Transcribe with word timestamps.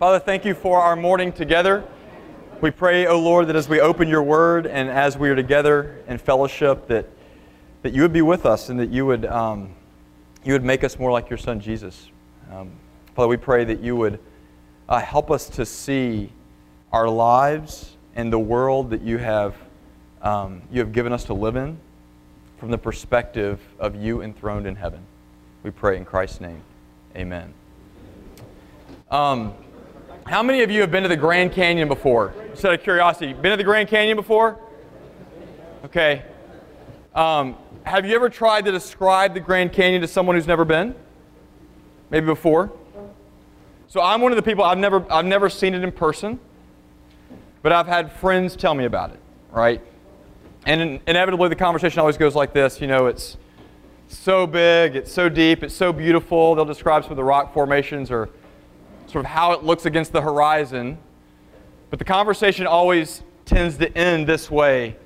Father, 0.00 0.18
thank 0.18 0.46
you 0.46 0.54
for 0.54 0.80
our 0.80 0.96
morning 0.96 1.30
together. 1.30 1.84
We 2.62 2.70
pray, 2.70 3.06
O 3.06 3.10
oh 3.10 3.20
Lord, 3.20 3.48
that 3.48 3.54
as 3.54 3.68
we 3.68 3.82
open 3.82 4.08
your 4.08 4.22
word 4.22 4.66
and 4.66 4.88
as 4.88 5.18
we 5.18 5.28
are 5.28 5.36
together 5.36 6.02
in 6.08 6.16
fellowship, 6.16 6.86
that, 6.86 7.06
that 7.82 7.92
you 7.92 8.00
would 8.00 8.12
be 8.14 8.22
with 8.22 8.46
us 8.46 8.70
and 8.70 8.80
that 8.80 8.88
you 8.88 9.04
would, 9.04 9.26
um, 9.26 9.74
you 10.42 10.54
would 10.54 10.64
make 10.64 10.84
us 10.84 10.98
more 10.98 11.12
like 11.12 11.28
your 11.28 11.36
son 11.36 11.60
Jesus. 11.60 12.08
Um, 12.50 12.70
Father, 13.14 13.28
we 13.28 13.36
pray 13.36 13.62
that 13.64 13.80
you 13.80 13.94
would 13.94 14.18
uh, 14.88 15.00
help 15.00 15.30
us 15.30 15.50
to 15.50 15.66
see 15.66 16.32
our 16.94 17.06
lives 17.06 17.94
and 18.16 18.32
the 18.32 18.38
world 18.38 18.88
that 18.88 19.02
you 19.02 19.18
have, 19.18 19.54
um, 20.22 20.62
you 20.72 20.80
have 20.80 20.92
given 20.92 21.12
us 21.12 21.24
to 21.24 21.34
live 21.34 21.56
in 21.56 21.76
from 22.56 22.70
the 22.70 22.78
perspective 22.78 23.60
of 23.78 23.96
you 23.96 24.22
enthroned 24.22 24.66
in 24.66 24.76
heaven. 24.76 25.04
We 25.62 25.70
pray 25.70 25.98
in 25.98 26.06
Christ's 26.06 26.40
name. 26.40 26.62
Amen. 27.14 27.52
Um, 29.10 29.52
how 30.26 30.42
many 30.42 30.62
of 30.62 30.70
you 30.70 30.80
have 30.80 30.90
been 30.90 31.02
to 31.02 31.08
the 31.08 31.16
Grand 31.16 31.52
Canyon 31.52 31.88
before? 31.88 32.34
Just 32.50 32.64
out 32.64 32.74
of 32.74 32.82
curiosity, 32.82 33.32
been 33.32 33.50
to 33.50 33.56
the 33.56 33.64
Grand 33.64 33.88
Canyon 33.88 34.16
before? 34.16 34.58
Okay. 35.84 36.22
Um, 37.14 37.56
have 37.84 38.06
you 38.06 38.14
ever 38.14 38.28
tried 38.28 38.64
to 38.66 38.72
describe 38.72 39.34
the 39.34 39.40
Grand 39.40 39.72
Canyon 39.72 40.02
to 40.02 40.08
someone 40.08 40.36
who's 40.36 40.46
never 40.46 40.64
been? 40.64 40.94
Maybe 42.10 42.26
before? 42.26 42.70
So 43.88 44.00
I'm 44.00 44.20
one 44.20 44.30
of 44.30 44.36
the 44.36 44.42
people 44.42 44.62
I've 44.62 44.78
never 44.78 45.04
I've 45.10 45.24
never 45.24 45.50
seen 45.50 45.74
it 45.74 45.82
in 45.82 45.90
person, 45.90 46.38
but 47.62 47.72
I've 47.72 47.88
had 47.88 48.12
friends 48.12 48.54
tell 48.54 48.74
me 48.74 48.84
about 48.84 49.10
it, 49.10 49.18
right? 49.50 49.82
And 50.64 50.80
in, 50.80 51.00
inevitably 51.08 51.48
the 51.48 51.56
conversation 51.56 51.98
always 51.98 52.16
goes 52.16 52.36
like 52.36 52.52
this, 52.52 52.80
you 52.80 52.86
know, 52.86 53.06
it's 53.06 53.36
so 54.06 54.46
big, 54.46 54.94
it's 54.94 55.10
so 55.12 55.28
deep, 55.28 55.64
it's 55.64 55.74
so 55.74 55.92
beautiful. 55.92 56.54
They'll 56.54 56.64
describe 56.64 57.02
some 57.02 57.12
of 57.12 57.16
the 57.16 57.24
rock 57.24 57.52
formations 57.52 58.10
or 58.12 58.28
sort 59.10 59.24
of 59.24 59.30
how 59.30 59.52
it 59.52 59.64
looks 59.64 59.86
against 59.86 60.12
the 60.12 60.20
horizon. 60.20 60.98
But 61.90 61.98
the 61.98 62.04
conversation 62.04 62.66
always 62.66 63.22
tends 63.44 63.76
to 63.78 63.96
end 63.98 64.26
this 64.26 64.50
way. 64.50 64.96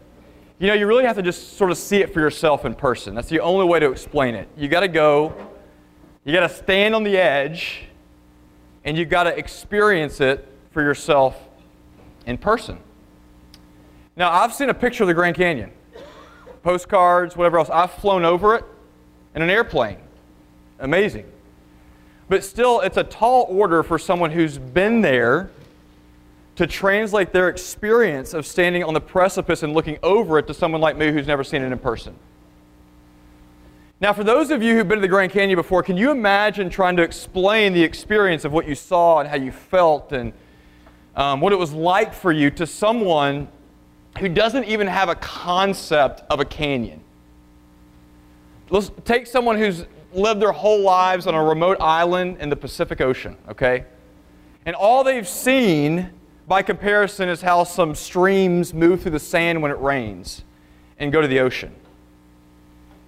You 0.58 0.69
know, 0.69 0.74
you 0.74 0.86
really 0.86 1.05
have 1.05 1.16
to 1.16 1.22
just 1.22 1.56
sort 1.56 1.70
of 1.70 1.78
see 1.78 1.96
it 1.98 2.12
for 2.12 2.20
yourself 2.20 2.64
in 2.64 2.74
person. 2.74 3.14
That's 3.14 3.28
the 3.28 3.41
only 3.41 3.64
way 3.64 3.80
to 3.80 3.91
explain 3.91 4.34
it. 4.34 4.48
You 4.56 4.69
got 4.69 4.80
to 4.80 4.88
go, 4.88 5.34
you 6.24 6.33
got 6.33 6.48
to 6.48 6.55
stand 6.55 6.94
on 6.94 7.02
the 7.02 7.16
edge, 7.16 7.84
and 8.84 8.96
you 8.96 9.05
got 9.05 9.24
to 9.24 9.36
experience 9.36 10.20
it 10.20 10.46
for 10.70 10.83
yourself 10.83 11.36
in 12.27 12.39
person. 12.39 12.78
Now, 14.16 14.30
I've 14.30 14.55
seen 14.55 14.68
a 14.68 14.74
picture 14.74 15.02
of 15.02 15.08
the 15.08 15.14
Grand 15.14 15.36
Canyon, 15.36 15.72
postcards, 16.62 17.36
whatever 17.36 17.58
else. 17.58 17.70
I've 17.70 17.92
flown 17.92 18.24
over 18.24 18.55
it 18.55 18.64
in 19.34 19.42
an 19.42 19.50
airplane. 19.50 19.98
Amazing. 20.78 21.27
But 22.28 22.44
still, 22.44 22.80
it's 22.80 22.97
a 22.97 23.05
tall 23.05 23.47
order 23.48 23.83
for 23.83 23.98
someone 23.98 24.30
who's 24.30 24.58
been 24.58 25.00
there 25.00 25.50
to 26.56 26.67
translate 26.67 27.33
their 27.33 27.48
experience 27.48 28.33
of 28.33 28.47
standing 28.47 28.84
on 28.84 28.94
the 28.94 29.00
precipice 29.00 29.62
and 29.62 29.75
looking 29.75 29.98
over 30.03 30.39
it 30.39 30.47
to 30.47 30.55
someone 30.55 30.80
like 30.80 30.97
me 30.97 31.11
who's 31.11 31.27
never 31.27 31.45
seen 31.45 31.62
it 31.62 31.72
in 31.72 31.78
person. 31.78 32.14
Now, 34.00 34.12
for 34.12 34.25
those 34.25 34.50
of 34.50 34.62
you 34.62 34.75
who've 34.75 34.86
been 34.86 34.98
to 34.98 35.02
the 35.02 35.08
Grand 35.08 35.33
Canyon 35.33 35.56
before, 35.56 35.83
can 35.83 35.97
you 35.97 36.11
imagine 36.11 36.70
trying 36.70 36.97
to 36.97 37.02
explain 37.02 37.72
the 37.72 37.83
experience 37.83 38.45
of 38.45 38.52
what 38.52 38.69
you 38.69 38.75
saw 38.75 39.20
and 39.20 39.28
how 39.28 39.36
you 39.36 39.52
felt 39.52 40.12
and 40.12 40.33
um, 41.17 41.41
what 41.41 41.52
it 41.52 41.58
was 41.58 41.72
like 41.72 42.12
for 42.12 42.33
you 42.33 42.50
to 42.50 42.67
someone 42.67 43.48
who 44.19 44.28
doesn't 44.28 44.64
even 44.64 44.86
have 44.86 45.08
a 45.08 45.14
concept 45.17 46.22
of 46.30 46.41
a 46.41 46.45
canyon? 46.45 47.00
Let's 48.70 48.91
take 49.05 49.27
someone 49.27 49.56
who's 49.58 49.84
lived 50.15 50.41
their 50.41 50.53
whole 50.53 50.81
lives 50.81 51.27
on 51.27 51.34
a 51.34 51.43
remote 51.43 51.79
island 51.81 52.39
in 52.41 52.48
the 52.48 52.57
Pacific 52.57 53.01
Ocean, 53.01 53.37
okay? 53.48 53.84
And 54.67 54.75
all 54.75 55.05
they've 55.05 55.29
seen 55.29 56.11
by 56.47 56.62
comparison 56.62 57.29
is 57.29 57.43
how 57.43 57.65
some 57.65 57.95
streams 57.95 58.75
move 58.75 59.03
through 59.03 59.12
the 59.12 59.19
sand 59.19 59.62
when 59.62 59.70
it 59.70 59.79
rains 59.79 60.45
and 60.98 61.12
go 61.12 61.20
to 61.20 61.29
the 61.29 61.41
ocean. 61.41 61.75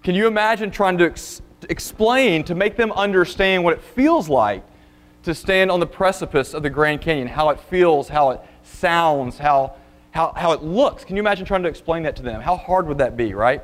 Can 0.02 0.14
you 0.14 0.26
imagine 0.26 0.70
trying 0.70 0.98
to 0.98 1.06
ex- 1.06 1.42
explain, 1.68 2.44
to 2.44 2.54
make 2.54 2.76
them 2.76 2.92
understand 2.92 3.64
what 3.64 3.72
it 3.72 3.82
feels 3.82 4.28
like 4.28 4.62
to 5.24 5.34
stand 5.34 5.70
on 5.70 5.80
the 5.80 5.86
precipice 5.86 6.54
of 6.54 6.62
the 6.62 6.70
Grand 6.70 7.00
Canyon, 7.00 7.26
how 7.28 7.50
it 7.50 7.60
feels, 7.60 8.08
how 8.08 8.30
it 8.30 8.40
sounds, 8.62 9.38
how, 9.38 9.74
how, 10.12 10.32
how 10.36 10.52
it 10.52 10.62
looks? 10.62 11.04
Can 11.04 11.16
you 11.16 11.20
imagine 11.20 11.44
trying 11.44 11.62
to 11.64 11.68
explain 11.68 12.04
that 12.04 12.16
to 12.16 12.22
them? 12.22 12.40
How 12.40 12.56
hard 12.56 12.86
would 12.86 12.98
that 12.98 13.16
be, 13.16 13.34
right? 13.34 13.62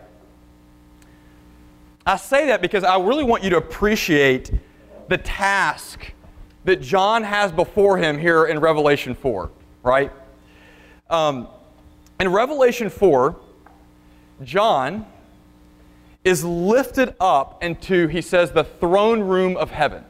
I 2.04 2.16
say 2.16 2.46
that 2.46 2.60
because 2.60 2.82
I 2.82 2.98
really 2.98 3.24
want 3.24 3.44
you 3.44 3.50
to 3.50 3.56
appreciate 3.56 4.50
the 5.08 5.18
task 5.18 6.12
that 6.64 6.80
John 6.80 7.22
has 7.22 7.52
before 7.52 7.98
him 7.98 8.18
here 8.18 8.46
in 8.46 8.58
Revelation 8.58 9.14
4, 9.14 9.50
right? 9.82 10.12
Um, 11.10 11.48
in 12.18 12.28
Revelation 12.32 12.88
4, 12.88 13.36
John 14.42 15.06
is 16.24 16.44
lifted 16.44 17.14
up 17.20 17.62
into, 17.62 18.08
he 18.08 18.20
says, 18.20 18.52
the 18.52 18.64
throne 18.64 19.20
room 19.20 19.56
of 19.56 19.70
heaven. 19.70 20.04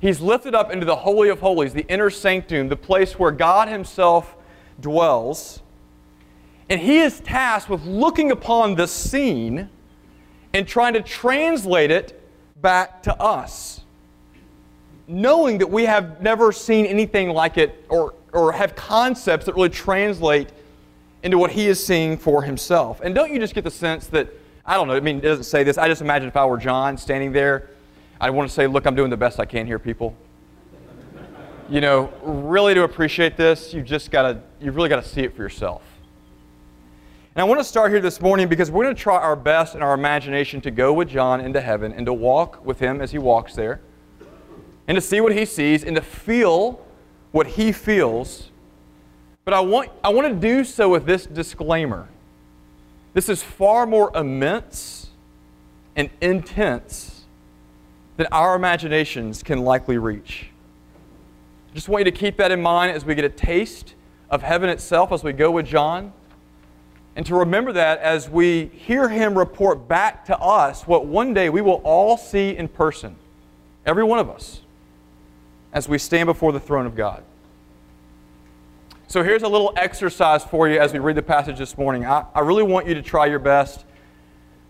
He's 0.00 0.20
lifted 0.20 0.54
up 0.54 0.72
into 0.72 0.84
the 0.84 0.96
Holy 0.96 1.28
of 1.28 1.40
Holies, 1.40 1.72
the 1.72 1.86
inner 1.86 2.10
sanctum, 2.10 2.68
the 2.68 2.76
place 2.76 3.18
where 3.18 3.30
God 3.30 3.68
Himself 3.68 4.34
dwells. 4.80 5.62
And 6.68 6.80
he 6.80 6.98
is 6.98 7.20
tasked 7.20 7.68
with 7.68 7.84
looking 7.84 8.30
upon 8.30 8.74
the 8.74 8.86
scene 8.86 9.68
and 10.54 10.66
trying 10.66 10.94
to 10.94 11.02
translate 11.02 11.90
it 11.90 12.20
back 12.60 13.02
to 13.04 13.20
us. 13.20 13.80
Knowing 15.08 15.58
that 15.58 15.70
we 15.70 15.84
have 15.84 16.20
never 16.20 16.52
seen 16.52 16.86
anything 16.86 17.30
like 17.30 17.58
it 17.58 17.84
or, 17.88 18.14
or 18.32 18.52
have 18.52 18.74
concepts 18.76 19.46
that 19.46 19.54
really 19.54 19.68
translate 19.68 20.50
into 21.22 21.38
what 21.38 21.50
he 21.50 21.66
is 21.66 21.84
seeing 21.84 22.16
for 22.16 22.42
himself. 22.42 23.00
And 23.02 23.14
don't 23.14 23.32
you 23.32 23.38
just 23.38 23.54
get 23.54 23.64
the 23.64 23.70
sense 23.70 24.06
that, 24.08 24.28
I 24.64 24.74
don't 24.74 24.88
know, 24.88 24.94
I 24.94 25.00
mean, 25.00 25.18
it 25.18 25.22
doesn't 25.22 25.44
say 25.44 25.64
this. 25.64 25.78
I 25.78 25.88
just 25.88 26.00
imagine 26.02 26.28
if 26.28 26.36
I 26.36 26.44
were 26.44 26.58
John 26.58 26.96
standing 26.96 27.32
there, 27.32 27.70
I'd 28.20 28.30
want 28.30 28.48
to 28.48 28.54
say, 28.54 28.66
look, 28.66 28.86
I'm 28.86 28.94
doing 28.94 29.10
the 29.10 29.16
best 29.16 29.40
I 29.40 29.44
can 29.44 29.66
here, 29.66 29.78
people. 29.78 30.16
you 31.68 31.80
know, 31.80 32.12
really 32.22 32.74
to 32.74 32.82
appreciate 32.84 33.36
this, 33.36 33.72
you've 33.72 33.86
just 33.86 34.10
got 34.10 34.22
to, 34.22 34.40
you've 34.60 34.76
really 34.76 34.88
got 34.88 35.02
to 35.02 35.08
see 35.08 35.22
it 35.22 35.34
for 35.34 35.42
yourself. 35.42 35.82
And 37.34 37.40
I 37.40 37.44
want 37.44 37.60
to 37.60 37.64
start 37.64 37.90
here 37.90 38.00
this 38.00 38.20
morning 38.20 38.46
because 38.46 38.70
we're 38.70 38.84
going 38.84 38.94
to 38.94 39.02
try 39.02 39.16
our 39.16 39.36
best 39.36 39.74
in 39.74 39.80
our 39.80 39.94
imagination 39.94 40.60
to 40.60 40.70
go 40.70 40.92
with 40.92 41.08
John 41.08 41.40
into 41.40 41.62
heaven 41.62 41.90
and 41.94 42.04
to 42.04 42.12
walk 42.12 42.62
with 42.66 42.78
him 42.78 43.00
as 43.00 43.10
he 43.10 43.16
walks 43.16 43.54
there 43.54 43.80
and 44.86 44.96
to 44.96 45.00
see 45.00 45.18
what 45.18 45.32
he 45.32 45.46
sees 45.46 45.82
and 45.82 45.96
to 45.96 46.02
feel 46.02 46.84
what 47.30 47.46
he 47.46 47.72
feels. 47.72 48.50
But 49.46 49.54
I 49.54 49.60
want, 49.60 49.88
I 50.04 50.10
want 50.10 50.28
to 50.28 50.34
do 50.34 50.62
so 50.62 50.90
with 50.90 51.06
this 51.06 51.24
disclaimer. 51.24 52.06
This 53.14 53.30
is 53.30 53.42
far 53.42 53.86
more 53.86 54.14
immense 54.14 55.08
and 55.96 56.10
intense 56.20 57.24
than 58.18 58.26
our 58.30 58.56
imaginations 58.56 59.42
can 59.42 59.64
likely 59.64 59.96
reach. 59.96 60.50
I 61.70 61.74
just 61.74 61.88
want 61.88 62.04
you 62.04 62.10
to 62.10 62.18
keep 62.18 62.36
that 62.36 62.50
in 62.50 62.60
mind 62.60 62.92
as 62.92 63.06
we 63.06 63.14
get 63.14 63.24
a 63.24 63.30
taste 63.30 63.94
of 64.28 64.42
heaven 64.42 64.68
itself 64.68 65.12
as 65.12 65.24
we 65.24 65.32
go 65.32 65.50
with 65.50 65.64
John. 65.64 66.12
And 67.14 67.26
to 67.26 67.34
remember 67.34 67.72
that 67.72 67.98
as 67.98 68.28
we 68.28 68.66
hear 68.66 69.08
him 69.08 69.36
report 69.36 69.86
back 69.86 70.24
to 70.26 70.38
us 70.38 70.86
what 70.86 71.06
one 71.06 71.34
day 71.34 71.50
we 71.50 71.60
will 71.60 71.80
all 71.84 72.16
see 72.16 72.56
in 72.56 72.68
person, 72.68 73.16
every 73.84 74.04
one 74.04 74.18
of 74.18 74.30
us, 74.30 74.60
as 75.72 75.88
we 75.88 75.98
stand 75.98 76.26
before 76.26 76.52
the 76.52 76.60
throne 76.60 76.86
of 76.86 76.94
God. 76.94 77.22
So 79.08 79.22
here's 79.22 79.42
a 79.42 79.48
little 79.48 79.74
exercise 79.76 80.42
for 80.42 80.68
you 80.68 80.78
as 80.80 80.94
we 80.94 80.98
read 80.98 81.16
the 81.16 81.22
passage 81.22 81.58
this 81.58 81.76
morning. 81.76 82.06
I, 82.06 82.24
I 82.34 82.40
really 82.40 82.62
want 82.62 82.86
you 82.86 82.94
to 82.94 83.02
try 83.02 83.26
your 83.26 83.38
best 83.38 83.84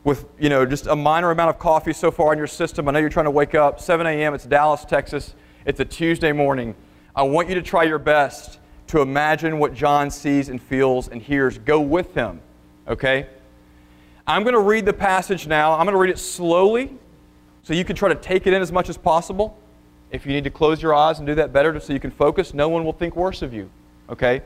with, 0.02 0.26
you 0.36 0.48
know, 0.48 0.66
just 0.66 0.88
a 0.88 0.96
minor 0.96 1.30
amount 1.30 1.50
of 1.50 1.60
coffee 1.60 1.92
so 1.92 2.10
far 2.10 2.32
in 2.32 2.38
your 2.38 2.48
system. 2.48 2.88
I 2.88 2.90
know 2.90 2.98
you're 2.98 3.08
trying 3.08 3.26
to 3.26 3.30
wake 3.30 3.54
up. 3.54 3.80
7 3.80 4.04
a.m., 4.04 4.34
it's 4.34 4.44
Dallas, 4.44 4.84
Texas. 4.84 5.34
It's 5.64 5.78
a 5.78 5.84
Tuesday 5.84 6.32
morning. 6.32 6.74
I 7.14 7.22
want 7.22 7.48
you 7.48 7.54
to 7.54 7.62
try 7.62 7.84
your 7.84 8.00
best 8.00 8.58
to 8.92 9.00
imagine 9.00 9.58
what 9.58 9.72
John 9.72 10.10
sees 10.10 10.50
and 10.50 10.60
feels 10.60 11.08
and 11.08 11.22
hears. 11.22 11.56
Go 11.56 11.80
with 11.80 12.12
him, 12.12 12.42
okay? 12.86 13.26
I'm 14.26 14.42
going 14.42 14.52
to 14.52 14.60
read 14.60 14.84
the 14.84 14.92
passage 14.92 15.46
now. 15.46 15.72
I'm 15.72 15.86
going 15.86 15.94
to 15.94 15.98
read 15.98 16.10
it 16.10 16.18
slowly 16.18 16.92
so 17.62 17.72
you 17.72 17.86
can 17.86 17.96
try 17.96 18.10
to 18.10 18.14
take 18.14 18.46
it 18.46 18.52
in 18.52 18.60
as 18.60 18.70
much 18.70 18.90
as 18.90 18.98
possible. 18.98 19.58
If 20.10 20.26
you 20.26 20.34
need 20.34 20.44
to 20.44 20.50
close 20.50 20.82
your 20.82 20.94
eyes 20.94 21.20
and 21.20 21.26
do 21.26 21.34
that 21.36 21.54
better 21.54 21.80
so 21.80 21.94
you 21.94 22.00
can 22.00 22.10
focus, 22.10 22.52
no 22.52 22.68
one 22.68 22.84
will 22.84 22.92
think 22.92 23.16
worse 23.16 23.40
of 23.40 23.54
you, 23.54 23.70
okay? 24.10 24.42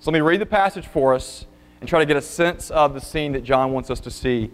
So 0.00 0.10
let 0.10 0.18
me 0.18 0.20
read 0.20 0.42
the 0.42 0.46
passage 0.46 0.86
for 0.86 1.14
us 1.14 1.46
and 1.80 1.88
try 1.88 1.98
to 1.98 2.04
get 2.04 2.18
a 2.18 2.22
sense 2.22 2.70
of 2.70 2.92
the 2.92 3.00
scene 3.00 3.32
that 3.32 3.42
John 3.42 3.72
wants 3.72 3.88
us 3.88 4.00
to 4.00 4.10
see 4.10 4.50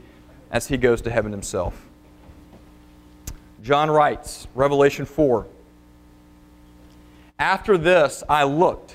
as 0.53 0.69
he 0.69 0.77
goes 0.77 1.03
to 1.03 1.11
heaven 1.11 1.33
himself. 1.33 1.89
John 3.65 3.91
writes, 3.91 4.47
Revelation 4.55 5.07
4 5.07 5.45
After 7.41 7.77
this 7.77 8.23
I 8.29 8.45
looked 8.45 8.95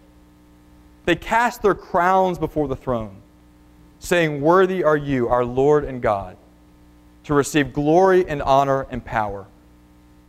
They 1.05 1.15
cast 1.15 1.61
their 1.61 1.75
crowns 1.75 2.37
before 2.37 2.67
the 2.67 2.75
throne, 2.75 3.15
saying, 3.99 4.41
Worthy 4.41 4.83
are 4.83 4.97
you, 4.97 5.29
our 5.29 5.43
Lord 5.43 5.83
and 5.83 6.01
God, 6.01 6.37
to 7.23 7.33
receive 7.33 7.73
glory 7.73 8.27
and 8.27 8.41
honor 8.41 8.87
and 8.91 9.03
power. 9.03 9.47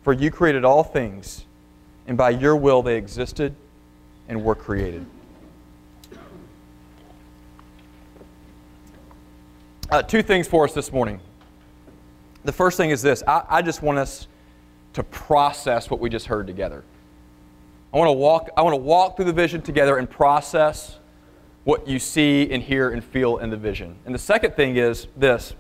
For 0.03 0.13
you 0.13 0.31
created 0.31 0.65
all 0.65 0.83
things, 0.83 1.45
and 2.07 2.17
by 2.17 2.31
your 2.31 2.57
will 2.57 2.83
they 2.83 2.97
existed 2.97 3.55
and 4.29 4.43
were 4.43 4.55
created. 4.55 5.07
Uh, 9.91 10.03
two 10.03 10.23
things 10.23 10.49
for 10.49 10.65
us 10.65 10.73
this 10.73 10.91
morning. 10.91 11.21
The 12.45 12.53
first 12.53 12.79
thing 12.79 12.91
is 12.91 13.03
this 13.03 13.23
I, 13.29 13.45
I 13.49 13.63
just 13.63 13.83
want 13.83 13.99
us 13.99 14.27
to 14.95 15.03
process 15.03 15.91
what 15.91 16.01
we 16.01 16.09
just 16.09 16.27
heard 16.27 16.47
together. 16.47 16.83
I 17.93 17.99
want 17.99 18.09
to 18.09 18.13
walk, 18.13 18.51
I 18.57 18.63
want 18.63 18.73
to 18.73 18.81
walk 18.81 19.17
through 19.17 19.27
the 19.27 19.33
vision 19.33 19.61
together 19.61 19.99
and 19.99 20.09
process 20.09 20.99
what 21.65 21.87
you 21.87 21.99
see 21.99 22.51
and 22.51 22.63
hear 22.63 22.91
and 22.91 23.05
feel 23.05 23.39
in 23.39 23.51
the 23.51 23.57
vision. 23.57 23.97
And 24.07 24.15
the 24.15 24.19
second 24.19 24.55
thing 24.55 24.77
is 24.77 25.09
this 25.17 25.55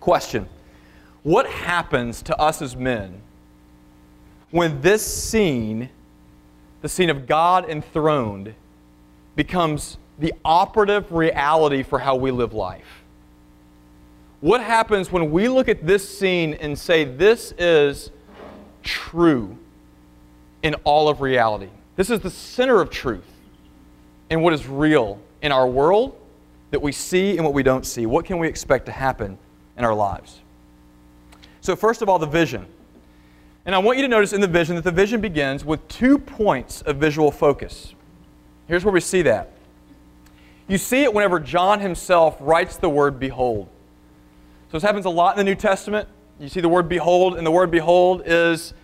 question 0.00 0.48
What 1.22 1.46
happens 1.46 2.22
to 2.22 2.36
us 2.36 2.60
as 2.62 2.76
men 2.76 3.22
when 4.50 4.80
this 4.80 5.04
scene, 5.04 5.88
the 6.82 6.88
scene 6.88 7.10
of 7.10 7.26
God 7.26 7.70
enthroned, 7.70 8.54
becomes 9.36 9.98
the 10.18 10.34
operative 10.44 11.12
reality 11.12 11.82
for 11.82 12.00
how 12.00 12.16
we 12.16 12.30
live 12.30 12.52
life? 12.52 13.02
What 14.40 14.60
happens 14.60 15.12
when 15.12 15.30
we 15.30 15.48
look 15.48 15.68
at 15.68 15.86
this 15.86 16.18
scene 16.18 16.54
and 16.54 16.76
say, 16.76 17.04
this 17.04 17.54
is 17.56 18.10
true 18.82 19.56
in 20.62 20.74
all 20.84 21.08
of 21.08 21.20
reality? 21.20 21.68
This 21.96 22.10
is 22.10 22.20
the 22.20 22.30
center 22.30 22.80
of 22.80 22.90
truth 22.90 23.26
in 24.30 24.40
what 24.40 24.52
is 24.52 24.66
real 24.66 25.20
in 25.42 25.52
our 25.52 25.66
world 25.66 26.18
that 26.70 26.80
we 26.80 26.92
see 26.92 27.36
and 27.36 27.44
what 27.44 27.52
we 27.52 27.62
don't 27.62 27.84
see. 27.84 28.06
What 28.06 28.24
can 28.24 28.38
we 28.38 28.48
expect 28.48 28.86
to 28.86 28.92
happen 28.92 29.38
in 29.76 29.84
our 29.84 29.94
lives? 29.94 30.40
So, 31.60 31.76
first 31.76 32.02
of 32.02 32.08
all, 32.08 32.18
the 32.18 32.26
vision. 32.26 32.66
And 33.64 33.74
I 33.74 33.78
want 33.78 33.98
you 33.98 34.02
to 34.02 34.08
notice 34.08 34.32
in 34.32 34.40
the 34.40 34.48
vision 34.48 34.74
that 34.74 34.82
the 34.82 34.90
vision 34.90 35.20
begins 35.20 35.64
with 35.64 35.86
two 35.86 36.18
points 36.18 36.82
of 36.82 36.96
visual 36.96 37.30
focus. 37.30 37.94
Here's 38.66 38.84
where 38.84 38.92
we 38.92 39.00
see 39.00 39.22
that. 39.22 39.52
You 40.66 40.78
see 40.78 41.02
it 41.02 41.12
whenever 41.12 41.38
John 41.38 41.80
himself 41.80 42.36
writes 42.40 42.76
the 42.76 42.88
word 42.88 43.20
behold. 43.20 43.68
So 44.70 44.78
this 44.78 44.82
happens 44.82 45.04
a 45.04 45.10
lot 45.10 45.38
in 45.38 45.44
the 45.44 45.44
New 45.44 45.54
Testament. 45.54 46.08
You 46.40 46.48
see 46.48 46.60
the 46.60 46.68
word 46.68 46.88
behold, 46.88 47.36
and 47.36 47.46
the 47.46 47.50
word 47.50 47.70
behold 47.70 48.22
is, 48.24 48.74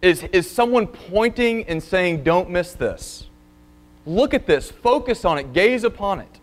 is, 0.00 0.22
is 0.24 0.50
someone 0.50 0.86
pointing 0.86 1.64
and 1.64 1.82
saying, 1.82 2.22
Don't 2.22 2.50
miss 2.50 2.72
this. 2.72 3.26
Look 4.06 4.32
at 4.32 4.46
this, 4.46 4.70
focus 4.70 5.24
on 5.24 5.38
it, 5.38 5.52
gaze 5.52 5.84
upon 5.84 6.20
it. 6.20 6.40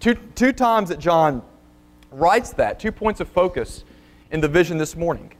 Two, 0.00 0.14
two 0.34 0.52
times 0.52 0.90
that 0.90 0.98
John 1.00 1.42
writes 2.12 2.50
that, 2.52 2.78
two 2.78 2.92
points 2.92 3.20
of 3.20 3.28
focus 3.28 3.84
in 4.30 4.40
the 4.40 4.48
vision 4.48 4.78
this 4.78 4.94
morning. 4.94 5.32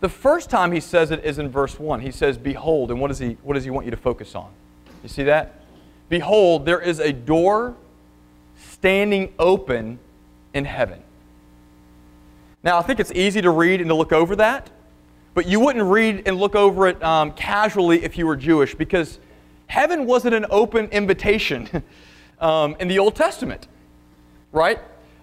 The 0.00 0.08
first 0.08 0.50
time 0.50 0.72
he 0.72 0.80
says 0.80 1.10
it 1.10 1.24
is 1.24 1.38
in 1.38 1.48
verse 1.48 1.78
1. 1.78 2.00
He 2.00 2.10
says, 2.10 2.36
Behold, 2.36 2.90
and 2.90 3.00
what 3.00 3.08
does 3.08 3.18
he, 3.18 3.38
what 3.42 3.54
does 3.54 3.64
he 3.64 3.70
want 3.70 3.86
you 3.86 3.92
to 3.92 3.96
focus 3.96 4.34
on? 4.34 4.50
You 5.02 5.08
see 5.08 5.22
that? 5.24 5.60
Behold, 6.08 6.66
there 6.66 6.80
is 6.80 6.98
a 6.98 7.12
door 7.12 7.76
standing 8.58 9.32
open 9.38 9.98
in 10.52 10.64
heaven. 10.64 11.02
Now, 12.62 12.78
I 12.78 12.82
think 12.82 13.00
it's 13.00 13.12
easy 13.12 13.40
to 13.42 13.50
read 13.50 13.80
and 13.80 13.88
to 13.88 13.94
look 13.94 14.12
over 14.12 14.36
that, 14.36 14.70
but 15.34 15.46
you 15.46 15.60
wouldn't 15.60 15.84
read 15.84 16.22
and 16.26 16.36
look 16.38 16.54
over 16.54 16.86
it 16.86 17.02
um, 17.02 17.32
casually 17.32 18.04
if 18.04 18.18
you 18.18 18.26
were 18.26 18.36
Jewish 18.36 18.74
because 18.74 19.18
heaven 19.66 20.06
wasn't 20.06 20.34
an 20.34 20.46
open 20.50 20.86
invitation 20.86 21.68
um, 22.40 22.76
in 22.80 22.88
the 22.88 22.98
Old 22.98 23.16
Testament, 23.16 23.68
right? 24.52 24.78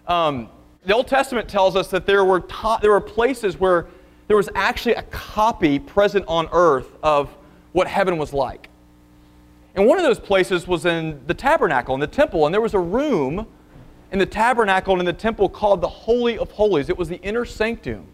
Um, 0.07 0.49
the 0.85 0.95
Old 0.95 1.07
Testament 1.07 1.47
tells 1.47 1.75
us 1.75 1.89
that 1.89 2.05
there 2.05 2.25
were, 2.25 2.43
there 2.81 2.91
were 2.91 3.01
places 3.01 3.59
where 3.59 3.87
there 4.27 4.37
was 4.37 4.49
actually 4.55 4.95
a 4.95 5.03
copy 5.03 5.79
present 5.79 6.25
on 6.27 6.47
earth 6.51 6.87
of 7.03 7.35
what 7.73 7.87
heaven 7.87 8.17
was 8.17 8.33
like. 8.33 8.69
And 9.75 9.87
one 9.87 9.97
of 9.97 10.03
those 10.03 10.19
places 10.19 10.67
was 10.67 10.85
in 10.85 11.21
the 11.27 11.33
tabernacle, 11.33 11.93
in 11.93 12.01
the 12.01 12.07
temple, 12.07 12.45
and 12.45 12.53
there 12.53 12.61
was 12.61 12.73
a 12.73 12.79
room 12.79 13.45
in 14.11 14.19
the 14.19 14.25
tabernacle 14.25 14.93
and 14.93 15.01
in 15.01 15.05
the 15.05 15.13
temple 15.13 15.47
called 15.47 15.81
the 15.81 15.87
Holy 15.87 16.37
of 16.37 16.51
Holies. 16.51 16.89
It 16.89 16.97
was 16.97 17.09
the 17.09 17.21
inner 17.21 17.45
sanctum, 17.45 18.05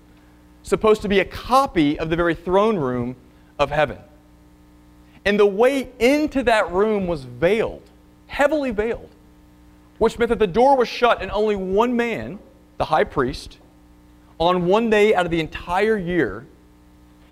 supposed 0.65 1.03
to 1.03 1.07
be 1.07 1.19
a 1.19 1.25
copy 1.25 1.98
of 2.00 2.10
the 2.10 2.15
very 2.15 2.34
throne 2.34 2.75
room 2.75 3.15
of 3.60 3.69
heaven. 3.69 4.00
And 5.24 5.39
the 5.39 5.45
way 5.45 5.89
into 6.00 6.41
that 6.43 6.72
room 6.72 7.05
was 7.05 7.24
veiled, 7.24 7.84
heavily 8.25 8.72
veiled, 8.72 9.10
which 10.00 10.17
meant 10.17 10.29
that 10.29 10.39
the 10.39 10.48
door 10.48 10.75
was 10.75 10.88
shut 10.88 11.22
and 11.22 11.29
only 11.29 11.55
one 11.55 11.95
man, 11.95 12.39
the 12.77 12.86
high 12.86 13.03
priest, 13.03 13.60
on 14.39 14.65
one 14.65 14.89
day 14.89 15.13
out 15.13 15.25
of 15.25 15.31
the 15.31 15.39
entire 15.39 15.98
year, 15.98 16.48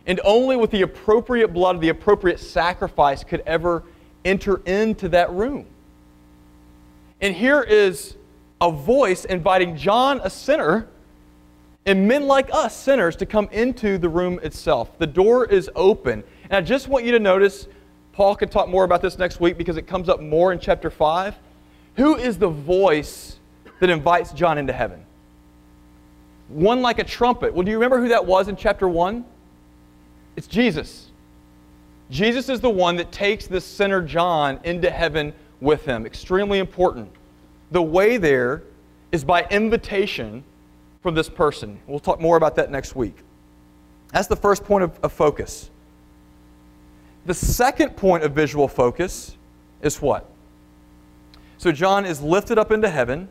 and 0.05 0.21
only 0.23 0.55
with 0.55 0.69
the 0.69 0.83
appropriate 0.83 1.47
blood 1.49 1.75
of 1.75 1.81
the 1.81 1.89
appropriate 1.89 2.39
sacrifice 2.39 3.23
could 3.23 3.41
ever 3.47 3.83
enter 4.23 4.61
into 4.65 5.09
that 5.09 5.31
room. 5.31 5.65
And 7.19 7.35
here 7.35 7.61
is 7.61 8.15
a 8.61 8.69
voice 8.69 9.25
inviting 9.25 9.75
John, 9.75 10.21
a 10.23 10.29
sinner, 10.29 10.87
and 11.85 12.07
men 12.07 12.27
like 12.27 12.49
us, 12.53 12.75
sinners, 12.75 13.15
to 13.17 13.25
come 13.25 13.49
into 13.51 13.97
the 13.97 14.09
room 14.09 14.39
itself. 14.43 14.97
The 14.99 15.07
door 15.07 15.45
is 15.45 15.69
open. 15.75 16.23
And 16.45 16.53
I 16.53 16.61
just 16.61 16.87
want 16.87 17.05
you 17.05 17.11
to 17.11 17.19
notice, 17.19 17.67
Paul 18.13 18.35
can 18.35 18.49
talk 18.49 18.69
more 18.69 18.83
about 18.83 19.01
this 19.01 19.17
next 19.17 19.39
week 19.39 19.57
because 19.57 19.75
it 19.77 19.87
comes 19.87 20.07
up 20.07 20.21
more 20.21 20.53
in 20.53 20.59
chapter 20.59 20.89
5. 20.89 21.35
Who 21.97 22.15
is 22.15 22.37
the 22.37 22.47
voice 22.47 23.39
that 23.79 23.89
invites 23.89 24.31
John 24.31 24.57
into 24.57 24.71
heaven? 24.71 25.05
One 26.47 26.81
like 26.81 26.99
a 26.99 27.03
trumpet. 27.03 27.53
Well, 27.53 27.63
do 27.63 27.71
you 27.71 27.77
remember 27.77 27.99
who 27.99 28.09
that 28.09 28.25
was 28.25 28.47
in 28.47 28.55
chapter 28.55 28.87
1? 28.87 29.25
It's 30.35 30.47
Jesus. 30.47 31.09
Jesus 32.09 32.49
is 32.49 32.61
the 32.61 32.69
one 32.69 32.95
that 32.97 33.11
takes 33.11 33.47
this 33.47 33.65
sinner 33.65 34.01
John 34.01 34.59
into 34.63 34.89
heaven 34.89 35.33
with 35.59 35.85
him. 35.85 36.05
Extremely 36.05 36.59
important. 36.59 37.11
The 37.71 37.81
way 37.81 38.17
there 38.17 38.63
is 39.11 39.23
by 39.23 39.45
invitation 39.49 40.43
from 41.03 41.13
this 41.13 41.29
person. 41.29 41.77
We'll 41.85 41.99
talk 41.99 42.19
more 42.19 42.37
about 42.37 42.55
that 42.55 42.71
next 42.71 42.95
week. 42.95 43.17
That's 44.11 44.27
the 44.27 44.35
first 44.35 44.63
point 44.63 44.85
of, 44.85 44.97
of 45.03 45.11
focus. 45.11 45.69
The 47.25 47.33
second 47.33 47.95
point 47.95 48.23
of 48.23 48.31
visual 48.31 48.67
focus 48.67 49.37
is 49.81 50.01
what? 50.01 50.29
So 51.57 51.71
John 51.71 52.05
is 52.05 52.21
lifted 52.21 52.57
up 52.57 52.71
into 52.71 52.89
heaven. 52.89 53.29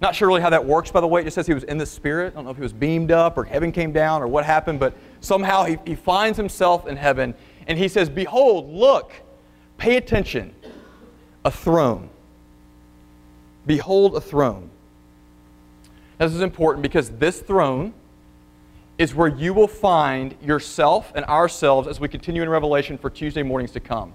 Not 0.00 0.14
sure 0.14 0.28
really 0.28 0.40
how 0.40 0.50
that 0.50 0.64
works, 0.64 0.90
by 0.90 1.00
the 1.00 1.06
way. 1.06 1.20
It 1.20 1.24
just 1.24 1.34
says 1.34 1.46
he 1.46 1.54
was 1.54 1.64
in 1.64 1.78
the 1.78 1.86
Spirit. 1.86 2.32
I 2.32 2.36
don't 2.36 2.44
know 2.44 2.50
if 2.50 2.56
he 2.56 2.62
was 2.62 2.72
beamed 2.72 3.10
up 3.10 3.36
or 3.36 3.44
heaven 3.44 3.70
came 3.70 3.92
down 3.92 4.22
or 4.22 4.28
what 4.28 4.44
happened, 4.44 4.80
but 4.80 4.94
somehow 5.20 5.64
he, 5.64 5.78
he 5.84 5.94
finds 5.94 6.36
himself 6.38 6.86
in 6.86 6.96
heaven 6.96 7.34
and 7.66 7.76
he 7.76 7.88
says, 7.88 8.08
Behold, 8.08 8.70
look, 8.70 9.12
pay 9.78 9.96
attention, 9.96 10.54
a 11.44 11.50
throne. 11.50 12.08
Behold, 13.66 14.16
a 14.16 14.20
throne. 14.20 14.70
This 16.20 16.34
is 16.34 16.42
important 16.42 16.82
because 16.82 17.08
this 17.08 17.40
throne 17.40 17.94
is 18.98 19.14
where 19.14 19.28
you 19.28 19.54
will 19.54 19.66
find 19.66 20.36
yourself 20.42 21.10
and 21.14 21.24
ourselves 21.24 21.88
as 21.88 21.98
we 21.98 22.08
continue 22.08 22.42
in 22.42 22.48
Revelation 22.50 22.98
for 22.98 23.08
Tuesday 23.08 23.42
mornings 23.42 23.72
to 23.72 23.80
come. 23.80 24.12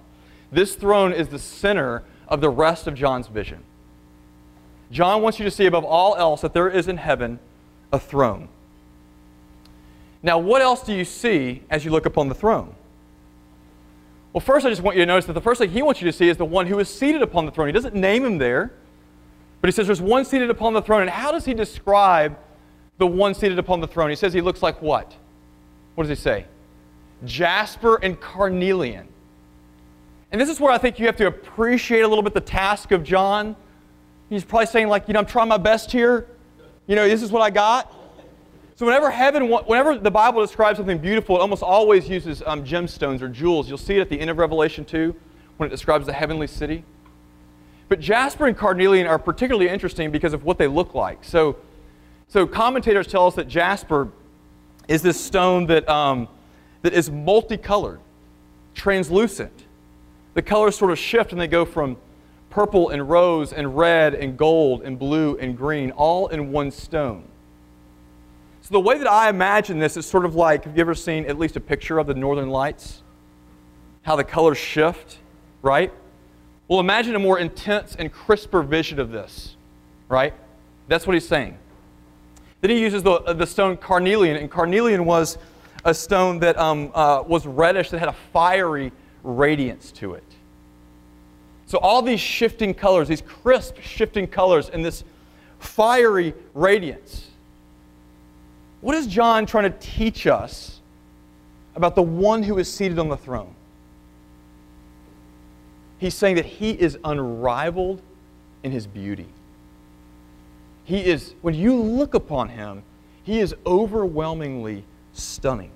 This 0.52 0.76
throne 0.76 1.12
is 1.12 1.30
the 1.30 1.40
center 1.40 2.04
of 2.28 2.42
the 2.42 2.50
rest 2.50 2.86
of 2.86 2.94
John's 2.94 3.26
vision. 3.26 3.64
John 4.92 5.24
wants 5.24 5.40
you 5.40 5.46
to 5.46 5.52
see 5.52 5.66
above 5.66 5.84
all 5.84 6.16
else 6.16 6.42
that 6.42 6.54
there 6.54 6.70
is 6.70 6.88
in 6.88 6.98
heaven 6.98 7.40
a 7.92 7.98
throne. 7.98 8.50
Now, 10.22 10.38
what 10.38 10.62
else 10.62 10.84
do 10.84 10.94
you 10.94 11.06
see 11.06 11.64
as 11.72 11.84
you 11.86 11.90
look 11.90 12.06
upon 12.06 12.30
the 12.30 12.36
throne? 12.36 12.76
Well, 14.32 14.42
first, 14.42 14.64
I 14.64 14.70
just 14.70 14.84
want 14.84 14.96
you 14.96 15.02
to 15.02 15.08
notice 15.08 15.26
that 15.26 15.34
the 15.34 15.42
first 15.42 15.58
thing 15.58 15.72
he 15.72 15.82
wants 15.82 16.02
you 16.02 16.06
to 16.06 16.14
see 16.14 16.30
is 16.30 16.38
the 16.38 16.46
one 16.46 16.68
who 16.68 16.78
is 16.78 16.88
seated 16.88 17.24
upon 17.24 17.48
the 17.48 17.52
throne. 17.52 17.68
He 17.68 17.74
doesn't 17.74 17.96
name 17.96 18.24
him 18.24 18.38
there, 18.38 18.74
but 19.66 19.70
he 19.70 19.72
says 19.72 19.88
there's 19.88 20.00
one 20.00 20.26
seated 20.26 20.52
upon 20.52 20.74
the 20.74 20.82
throne. 20.82 21.02
And 21.02 21.10
how 21.10 21.32
does 21.32 21.44
he 21.44 21.56
describe 21.56 22.38
the 22.98 23.08
one 23.08 23.34
seated 23.34 23.60
upon 23.60 23.82
the 23.82 23.88
throne. 23.88 24.10
He 24.10 24.16
says 24.16 24.32
he 24.32 24.42
looks 24.42 24.62
like 24.62 24.80
what? 24.80 25.16
What 25.96 26.08
does 26.08 26.18
he 26.18 26.22
say? 26.22 26.46
Jasper 27.26 28.00
and 28.02 28.20
carnelian. 28.20 29.08
And 30.32 30.40
this 30.40 30.50
is 30.50 30.60
where 30.60 30.72
I 30.72 30.78
think 30.78 31.00
you 31.00 31.06
have 31.06 31.16
to 31.18 31.28
appreciate 31.28 32.02
a 32.02 32.08
little 32.08 32.24
bit 32.24 32.34
the 32.34 32.42
task 32.42 32.92
of 32.92 33.04
John. 33.04 33.56
He's 34.30 34.44
probably 34.44 34.66
saying, 34.68 34.88
like, 34.88 35.08
you 35.08 35.14
know, 35.14 35.20
I'm 35.20 35.26
trying 35.26 35.48
my 35.48 35.58
best 35.58 35.92
here. 35.92 36.28
You 36.88 36.96
know, 36.96 37.08
this 37.08 37.22
is 37.22 37.32
what 37.32 37.42
I 37.42 37.50
got. 37.50 37.94
So 38.76 38.86
whenever 38.86 39.10
heaven, 39.10 39.50
whenever 39.50 39.98
the 39.98 40.12
Bible 40.12 40.42
describes 40.42 40.78
something 40.78 40.98
beautiful, 40.98 41.38
it 41.38 41.40
almost 41.40 41.64
always 41.64 42.10
uses 42.10 42.44
um, 42.46 42.66
gemstones 42.66 43.22
or 43.22 43.30
jewels. 43.30 43.70
You'll 43.70 43.78
see 43.78 43.98
it 43.98 44.02
at 44.02 44.10
the 44.10 44.20
end 44.20 44.30
of 44.30 44.38
Revelation 44.38 44.84
2 44.84 45.16
when 45.58 45.68
it 45.68 45.70
describes 45.70 46.06
the 46.06 46.14
heavenly 46.14 46.48
city. 46.48 46.84
But 47.88 48.00
jasper 48.00 48.48
and 48.48 48.58
carnelian 48.58 49.08
are 49.08 49.20
particularly 49.20 49.70
interesting 49.70 50.12
because 50.12 50.34
of 50.34 50.44
what 50.44 50.58
they 50.58 50.68
look 50.68 50.96
like. 50.96 51.24
So 51.24 51.58
so 52.28 52.48
commentators 52.48 53.08
tell 53.08 53.28
us 53.28 53.36
that 53.36 53.48
jasper 53.48 54.10
is 54.88 55.02
this 55.02 55.20
stone 55.20 55.68
that, 55.68 55.88
um, 55.88 56.28
that 56.82 56.94
is 56.94 57.10
multicolored, 57.10 58.00
translucent. 58.74 59.66
The 60.34 60.42
colors 60.42 60.78
sort 60.78 60.92
of 60.92 61.00
shift 61.00 61.32
and 61.32 61.40
they 61.40 61.48
go 61.48 61.66
from 61.66 61.98
purple 62.50 62.90
and 62.90 63.10
rose 63.10 63.54
and 63.54 63.78
red 63.78 64.16
and 64.16 64.38
gold 64.38 64.82
and 64.84 64.98
blue 64.98 65.38
and 65.38 65.58
green, 65.58 65.92
all 65.92 66.28
in 66.28 66.52
one 66.52 66.72
stone. 66.72 67.28
So 68.62 68.74
the 68.74 68.80
way 68.80 68.98
that 68.98 69.08
I 69.08 69.30
imagine 69.30 69.78
this 69.80 69.96
is 69.96 70.06
sort 70.06 70.26
of 70.26 70.36
like, 70.36 70.66
have 70.66 70.76
you 70.76 70.82
ever 70.82 70.96
seen 70.96 71.26
at 71.26 71.38
least 71.38 71.56
a 71.56 71.60
picture 71.60 72.00
of 72.00 72.08
the 72.08 72.16
northern 72.16 72.50
lights? 72.50 73.04
How 74.02 74.16
the 74.16 74.24
colors 74.24 74.58
shift, 74.58 75.20
right? 75.62 75.94
Well, 76.68 76.80
imagine 76.80 77.16
a 77.16 77.20
more 77.20 77.40
intense 77.40 77.96
and 77.96 78.12
crisper 78.12 78.64
vision 78.64 79.00
of 79.00 79.12
this, 79.12 79.56
right? 80.10 80.34
That's 80.88 81.06
what 81.06 81.14
he's 81.14 81.28
saying. 81.28 81.58
Then 82.62 82.72
he 82.72 82.80
uses 82.80 83.04
the, 83.04 83.12
uh, 83.12 83.34
the 83.34 83.46
stone 83.46 83.78
carnelian, 83.78 84.38
and 84.38 84.50
carnelian 84.50 85.06
was 85.06 85.38
a 85.84 85.94
stone 85.94 86.40
that 86.40 86.58
um, 86.58 86.92
uh, 86.96 87.24
was 87.26 87.46
reddish, 87.46 87.92
that 87.92 88.00
had 88.00 88.10
a 88.10 88.16
fiery 88.34 88.92
radiance 89.24 89.92
to 89.94 90.16
it. 90.16 90.24
So, 91.68 91.78
all 91.80 92.02
these 92.02 92.20
shifting 92.20 92.74
colors, 92.74 93.08
these 93.08 93.22
crisp 93.22 93.80
shifting 93.82 94.28
colors, 94.28 94.70
and 94.70 94.84
this 94.84 95.04
fiery 95.60 96.34
radiance. 96.54 97.28
What 98.82 98.96
is 98.96 99.08
John 99.08 99.46
trying 99.46 99.72
to 99.72 99.78
teach 99.80 100.28
us 100.28 100.80
about 101.76 101.96
the 101.96 102.04
one 102.04 102.44
who 102.44 102.60
is 102.60 102.72
seated 102.72 103.00
on 103.00 103.10
the 103.10 103.18
throne? 103.18 103.55
He's 105.98 106.14
saying 106.14 106.36
that 106.36 106.46
he 106.46 106.72
is 106.72 106.98
unrivaled 107.04 108.02
in 108.64 108.72
his 108.72 108.88
beauty. 108.88 109.28
He 110.84 111.06
is, 111.06 111.34
when 111.42 111.56
you 111.56 111.76
look 111.76 112.14
upon 112.14 112.50
him, 112.50 112.84
he 113.24 113.40
is 113.40 113.56
overwhelmingly 113.66 114.84
stunning. 115.14 115.72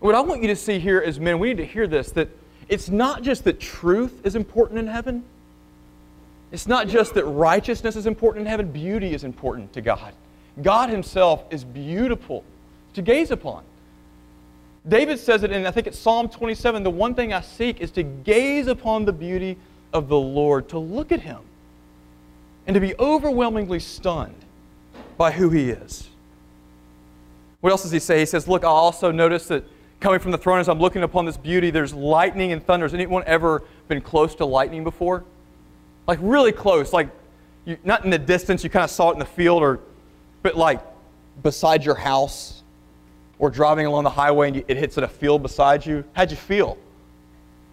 What 0.00 0.14
I 0.14 0.20
want 0.20 0.42
you 0.42 0.48
to 0.48 0.56
see 0.56 0.78
here 0.78 1.00
is, 1.00 1.20
men, 1.20 1.38
we 1.38 1.48
need 1.48 1.58
to 1.58 1.66
hear 1.66 1.86
this 1.86 2.10
that 2.12 2.28
it's 2.68 2.88
not 2.88 3.22
just 3.22 3.44
that 3.44 3.60
truth 3.60 4.24
is 4.24 4.34
important 4.34 4.78
in 4.78 4.86
heaven, 4.86 5.24
it's 6.50 6.66
not 6.66 6.88
just 6.88 7.14
that 7.14 7.24
righteousness 7.24 7.96
is 7.96 8.06
important 8.06 8.46
in 8.46 8.50
heaven, 8.50 8.70
beauty 8.70 9.14
is 9.14 9.24
important 9.24 9.72
to 9.74 9.80
God. 9.80 10.12
God 10.60 10.90
Himself 10.90 11.44
is 11.50 11.64
beautiful 11.64 12.44
to 12.94 13.02
gaze 13.02 13.30
upon. 13.30 13.64
David 14.88 15.18
says 15.18 15.42
it 15.42 15.52
in, 15.52 15.64
I 15.66 15.70
think 15.70 15.86
it's 15.86 15.98
Psalm 15.98 16.28
27 16.28 16.82
the 16.82 16.90
one 16.90 17.14
thing 17.14 17.32
I 17.32 17.40
seek 17.40 17.80
is 17.80 17.90
to 17.92 18.02
gaze 18.02 18.66
upon 18.66 19.04
the 19.04 19.12
beauty 19.12 19.56
of 19.92 20.08
the 20.08 20.18
Lord, 20.18 20.68
to 20.70 20.78
look 20.78 21.12
at 21.12 21.20
Him 21.20 21.40
and 22.66 22.74
to 22.74 22.80
be 22.80 22.94
overwhelmingly 22.98 23.80
stunned 23.80 24.44
by 25.16 25.30
who 25.30 25.50
he 25.50 25.70
is. 25.70 26.08
What 27.60 27.70
else 27.70 27.82
does 27.82 27.92
he 27.92 27.98
say? 27.98 28.20
He 28.20 28.26
says, 28.26 28.48
Look, 28.48 28.64
I 28.64 28.68
also 28.68 29.10
notice 29.10 29.46
that 29.48 29.64
coming 30.00 30.18
from 30.18 30.32
the 30.32 30.38
throne 30.38 30.58
as 30.58 30.68
I'm 30.68 30.80
looking 30.80 31.02
upon 31.02 31.26
this 31.26 31.36
beauty, 31.36 31.70
there's 31.70 31.94
lightning 31.94 32.52
and 32.52 32.64
thunder. 32.64 32.84
Has 32.84 32.94
anyone 32.94 33.22
ever 33.26 33.62
been 33.88 34.00
close 34.00 34.34
to 34.36 34.44
lightning 34.44 34.82
before? 34.84 35.24
Like 36.08 36.18
really 36.20 36.50
close, 36.50 36.92
like 36.92 37.08
you, 37.64 37.78
not 37.84 38.04
in 38.04 38.10
the 38.10 38.18
distance, 38.18 38.64
you 38.64 38.70
kind 38.70 38.82
of 38.82 38.90
saw 38.90 39.10
it 39.10 39.12
in 39.12 39.18
the 39.20 39.24
field, 39.24 39.62
or 39.62 39.78
but 40.42 40.56
like 40.56 40.80
beside 41.42 41.84
your 41.84 41.94
house 41.94 42.61
or 43.42 43.50
driving 43.50 43.86
along 43.86 44.04
the 44.04 44.10
highway 44.10 44.46
and 44.46 44.64
it 44.68 44.76
hits 44.76 44.96
at 44.96 45.02
a 45.02 45.08
field 45.08 45.42
beside 45.42 45.84
you. 45.84 46.04
How'd 46.12 46.30
you 46.30 46.36
feel? 46.36 46.78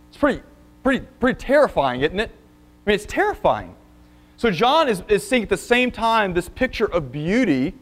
It's 0.08 0.18
pretty, 0.18 0.42
pretty, 0.82 1.06
pretty 1.20 1.38
terrifying, 1.38 2.02
isn't 2.02 2.20
it? 2.20 2.32
I 2.32 2.90
mean, 2.90 2.96
it's 2.96 3.06
terrifying. 3.06 3.76
So 4.36 4.50
John 4.50 4.90
is, 4.90 5.04
is 5.08 5.30
seeing 5.30 5.44
at 5.44 5.50
the 5.50 5.58
same 5.58 5.92
time 5.92 6.34
this 6.34 6.50
picture 6.50 6.88
of 6.88 7.12
beauty 7.12 7.76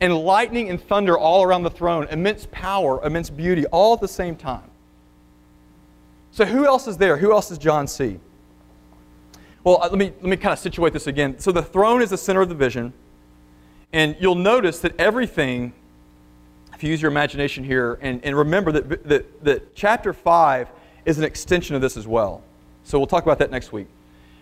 and 0.00 0.16
lightning 0.16 0.70
and 0.70 0.80
thunder 0.80 1.18
all 1.18 1.42
around 1.42 1.64
the 1.64 1.70
throne, 1.70 2.06
immense 2.12 2.46
power, 2.52 3.04
immense 3.04 3.28
beauty, 3.28 3.66
all 3.66 3.94
at 3.94 4.00
the 4.00 4.06
same 4.06 4.36
time. 4.36 4.70
So 6.30 6.44
who 6.44 6.64
else 6.64 6.86
is 6.86 6.96
there? 6.96 7.16
Who 7.16 7.32
else 7.32 7.48
does 7.48 7.58
John 7.58 7.88
see? 7.88 8.20
Well, 9.64 9.82
uh, 9.82 9.88
let 9.88 9.98
me, 9.98 10.12
let 10.20 10.26
me 10.26 10.36
kind 10.36 10.52
of 10.52 10.60
situate 10.60 10.92
this 10.92 11.08
again. 11.08 11.40
So 11.40 11.50
the 11.50 11.62
throne 11.62 12.02
is 12.02 12.10
the 12.10 12.18
center 12.18 12.42
of 12.42 12.48
the 12.48 12.54
vision, 12.54 12.92
and 13.92 14.14
you'll 14.20 14.36
notice 14.36 14.78
that 14.78 14.94
everything, 15.00 15.72
if 16.76 16.84
you 16.84 16.90
use 16.90 17.00
your 17.00 17.10
imagination 17.10 17.64
here, 17.64 17.98
and, 18.02 18.22
and 18.22 18.36
remember 18.36 18.70
that, 18.70 19.08
that, 19.08 19.44
that 19.44 19.74
chapter 19.74 20.12
5 20.12 20.68
is 21.06 21.16
an 21.16 21.24
extension 21.24 21.74
of 21.74 21.80
this 21.80 21.96
as 21.96 22.06
well. 22.06 22.42
So 22.84 22.98
we'll 22.98 23.06
talk 23.06 23.22
about 23.22 23.38
that 23.38 23.50
next 23.50 23.72
week. 23.72 23.86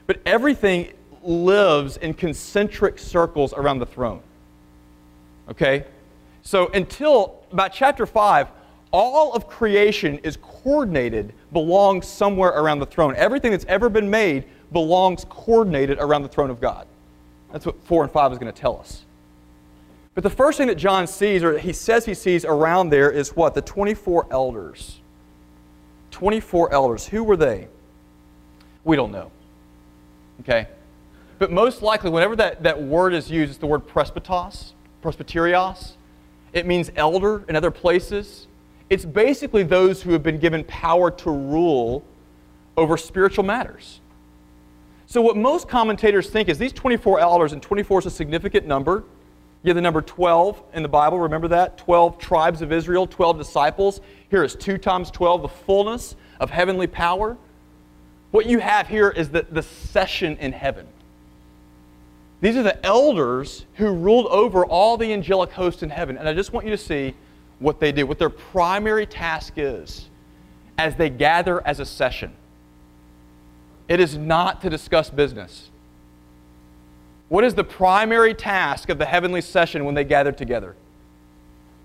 But 0.09 0.21
everything 0.27 0.93
lives 1.23 1.97
in 1.97 2.13
concentric 2.13 2.99
circles 2.99 3.53
around 3.53 3.79
the 3.79 3.87
throne. 3.87 4.21
Okay? 5.49 5.85
So 6.43 6.67
until 6.73 7.45
about 7.53 7.73
chapter 7.73 8.05
5, 8.05 8.49
all 8.91 9.33
of 9.33 9.47
creation 9.47 10.19
is 10.19 10.37
coordinated, 10.37 11.35
belongs 11.53 12.09
somewhere 12.09 12.51
around 12.51 12.81
the 12.81 12.87
throne. 12.87 13.15
Everything 13.17 13.53
that's 13.53 13.65
ever 13.67 13.89
been 13.89 14.11
made 14.11 14.43
belongs 14.73 15.25
coordinated 15.29 15.99
around 16.01 16.23
the 16.23 16.29
throne 16.29 16.51
of 16.51 16.61
God. 16.61 16.89
That's 17.53 17.65
what 17.65 17.81
4 17.85 18.03
and 18.03 18.13
5 18.13 18.33
is 18.33 18.39
going 18.39 18.53
to 18.53 18.61
tell 18.61 18.77
us. 18.81 19.04
But 20.15 20.23
the 20.23 20.31
first 20.31 20.59
thing 20.59 20.69
that 20.69 20.77
John 20.77 21.07
sees, 21.07 21.43
or 21.43 21.59
he 21.59 21.73
says 21.73 22.05
he 22.05 22.15
sees 22.15 22.45
around 22.45 22.91
there, 22.91 23.11
is 23.11 23.35
what? 23.35 23.55
The 23.55 23.63
24 23.63 24.29
elders. 24.31 25.01
24 26.13 26.73
elders. 26.73 27.07
Who 27.09 27.25
were 27.25 27.37
they? 27.37 27.69
We 28.85 28.95
don't 28.95 29.11
know. 29.11 29.33
Okay? 30.41 30.69
But 31.39 31.51
most 31.51 31.83
likely, 31.83 32.11
whenever 32.11 32.37
that, 32.37 32.63
that 32.63 32.81
word 32.81 33.13
is 33.13 33.31
used, 33.31 33.51
it's 33.51 33.59
the 33.59 33.67
word 33.67 33.87
presbytos, 33.89 34.73
presbyterios. 35.03 35.93
It 36.53 36.67
means 36.67 36.91
elder 36.95 37.45
in 37.49 37.57
other 37.57 37.73
places. 37.73 38.47
It's 38.89 39.05
basically 39.05 39.65
those 39.65 40.03
who 40.03 40.13
have 40.13 40.23
been 40.23 40.39
given 40.39 40.63
power 40.65 41.11
to 41.11 41.31
rule 41.31 42.05
over 42.77 42.97
spiritual 42.97 43.45
matters. 43.45 44.01
So, 45.07 45.21
what 45.21 45.37
most 45.37 45.69
commentators 45.69 46.31
think 46.31 46.49
is 46.49 46.59
these 46.59 46.73
24 46.73 47.21
elders, 47.21 47.53
and 47.53 47.63
24 47.63 48.01
is 48.01 48.07
a 48.07 48.11
significant 48.11 48.67
number. 48.67 49.05
You 49.65 49.71
have 49.71 49.77
the 49.77 49.83
number 49.83 50.03
12 50.03 50.63
in 50.75 50.83
the 50.83 50.91
Bible, 50.91 51.19
remember 51.19 51.49
that? 51.49 51.79
12 51.79 52.19
tribes 52.19 52.61
of 52.61 52.71
Israel, 52.71 53.07
12 53.07 53.39
disciples. 53.39 54.03
Here 54.29 54.45
is 54.45 54.55
2 54.55 54.77
times 54.77 55.11
12, 55.11 55.41
the 55.41 55.49
fullness 55.49 56.17
of 56.39 56.51
heavenly 56.51 56.87
power. 56.87 57.39
What 58.31 58.45
you 58.45 58.59
have 58.59 58.89
here 58.89 59.09
is 59.09 59.31
the, 59.31 59.47
the 59.51 59.63
session 59.63 60.37
in 60.37 60.53
heaven. 60.53 60.87
These 62.43 62.57
are 62.57 62.63
the 62.63 62.85
elders 62.85 63.65
who 63.77 63.91
ruled 63.91 64.27
over 64.27 64.67
all 64.67 64.99
the 64.99 65.11
angelic 65.11 65.51
hosts 65.51 65.83
in 65.83 65.89
heaven. 65.89 66.19
And 66.19 66.29
I 66.29 66.35
just 66.35 66.53
want 66.53 66.67
you 66.67 66.73
to 66.73 66.79
see 66.79 67.15
what 67.59 67.81
they 67.81 67.91
do, 67.91 68.07
what 68.07 68.19
their 68.19 68.29
primary 68.29 69.07
task 69.07 69.55
is 69.57 70.11
as 70.77 70.95
they 70.97 71.09
gather 71.09 71.67
as 71.67 71.81
a 71.81 71.87
session. 71.87 72.35
It 73.89 73.99
is 73.99 74.19
not 74.19 74.61
to 74.61 74.69
discuss 74.69 75.09
business. 75.09 75.71
What 77.35 77.43
is 77.43 77.57
the 77.57 77.65
primary 77.65 78.33
task 78.33 78.91
of 78.91 78.99
the 78.99 79.05
heavenly 79.05 79.41
session 79.41 79.85
when 79.85 79.97
they 79.97 80.05
gather 80.05 80.31
together? 80.31 80.77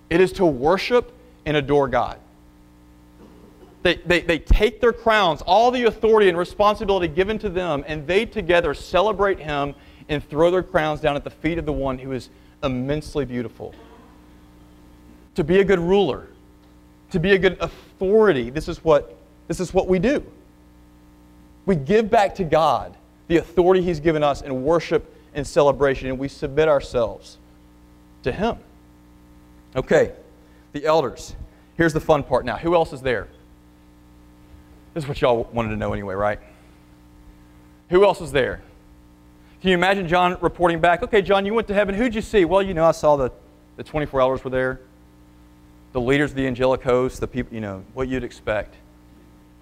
It 0.08 0.22
is 0.22 0.32
to 0.34 0.46
worship 0.46 1.12
and 1.44 1.58
adore 1.58 1.88
God. 1.88 2.20
They, 3.82 3.96
they, 3.96 4.22
they 4.22 4.38
take 4.38 4.80
their 4.80 4.94
crowns, 4.94 5.42
all 5.42 5.72
the 5.72 5.86
authority 5.86 6.30
and 6.30 6.38
responsibility 6.38 7.08
given 7.08 7.40
to 7.40 7.50
them, 7.50 7.84
and 7.88 8.06
they 8.06 8.28
together 8.28 8.76
celebrate 8.76 9.40
Him 9.40 9.74
and 10.08 10.24
throw 10.24 10.52
their 10.52 10.62
crowns 10.62 11.02
down 11.02 11.16
at 11.16 11.24
the 11.24 11.32
feet 11.32 11.58
of 11.58 11.66
the 11.66 11.74
one 11.74 11.98
who 11.98 12.12
is 12.12 12.30
immensely 12.62 13.26
beautiful. 13.26 13.74
To 15.34 15.44
be 15.44 15.62
a 15.62 15.64
good 15.64 15.80
ruler, 15.80 16.28
to 17.10 17.20
be 17.20 17.32
a 17.32 17.40
good 17.40 17.58
authority, 17.60 18.52
this 18.52 18.68
is 18.68 18.84
what, 18.84 19.18
this 19.48 19.60
is 19.60 19.74
what 19.74 19.88
we 19.88 19.98
do. 19.98 20.24
We 21.66 21.76
give 21.76 22.12
back 22.12 22.36
to 22.36 22.44
God 22.44 22.96
the 23.28 23.38
authority 23.38 23.82
He's 23.82 24.00
given 24.00 24.22
us 24.22 24.44
in 24.44 24.64
worship 24.64 25.16
and 25.34 25.46
celebration, 25.46 26.08
and 26.08 26.20
we 26.20 26.28
submit 26.28 26.68
ourselves 26.68 27.38
to 28.24 28.32
Him. 28.32 28.58
Okay, 29.76 30.14
the 30.74 30.86
elders. 30.86 31.36
Here's 31.78 31.94
the 31.94 32.00
fun 32.00 32.24
part 32.24 32.46
now. 32.46 32.58
Who 32.58 32.76
else 32.76 32.92
is 32.94 33.02
there? 33.02 33.28
This 34.94 35.04
is 35.04 35.08
what 35.08 35.22
y'all 35.22 35.50
wanted 35.54 35.70
to 35.70 35.78
know 35.78 35.94
anyway, 35.94 36.16
right? 36.16 36.40
Who 37.90 38.04
else 38.04 38.22
is 38.22 38.32
there? 38.32 38.62
Can 39.62 39.70
you 39.70 39.76
imagine 39.76 40.08
John 40.08 40.38
reporting 40.42 40.80
back? 40.80 41.04
Okay, 41.04 41.22
John, 41.22 41.46
you 41.46 41.54
went 41.54 41.68
to 41.68 41.74
heaven. 41.74 41.96
Who'd 41.96 42.16
you 42.16 42.22
see? 42.22 42.46
Well, 42.46 42.62
you 42.62 42.74
know, 42.74 42.86
I 42.86 42.92
saw 42.92 43.16
the, 43.16 43.32
the 43.78 43.84
24 43.84 44.22
elders 44.22 44.44
were 44.44 44.50
there, 44.50 44.80
the 45.92 46.02
leaders 46.02 46.32
of 46.32 46.38
the 46.38 46.48
angelic 46.48 46.82
host, 46.82 47.20
the 47.20 47.28
people, 47.28 47.54
you 47.54 47.62
know, 47.62 47.84
what 47.94 48.08
you'd 48.08 48.24
expect. 48.24 48.76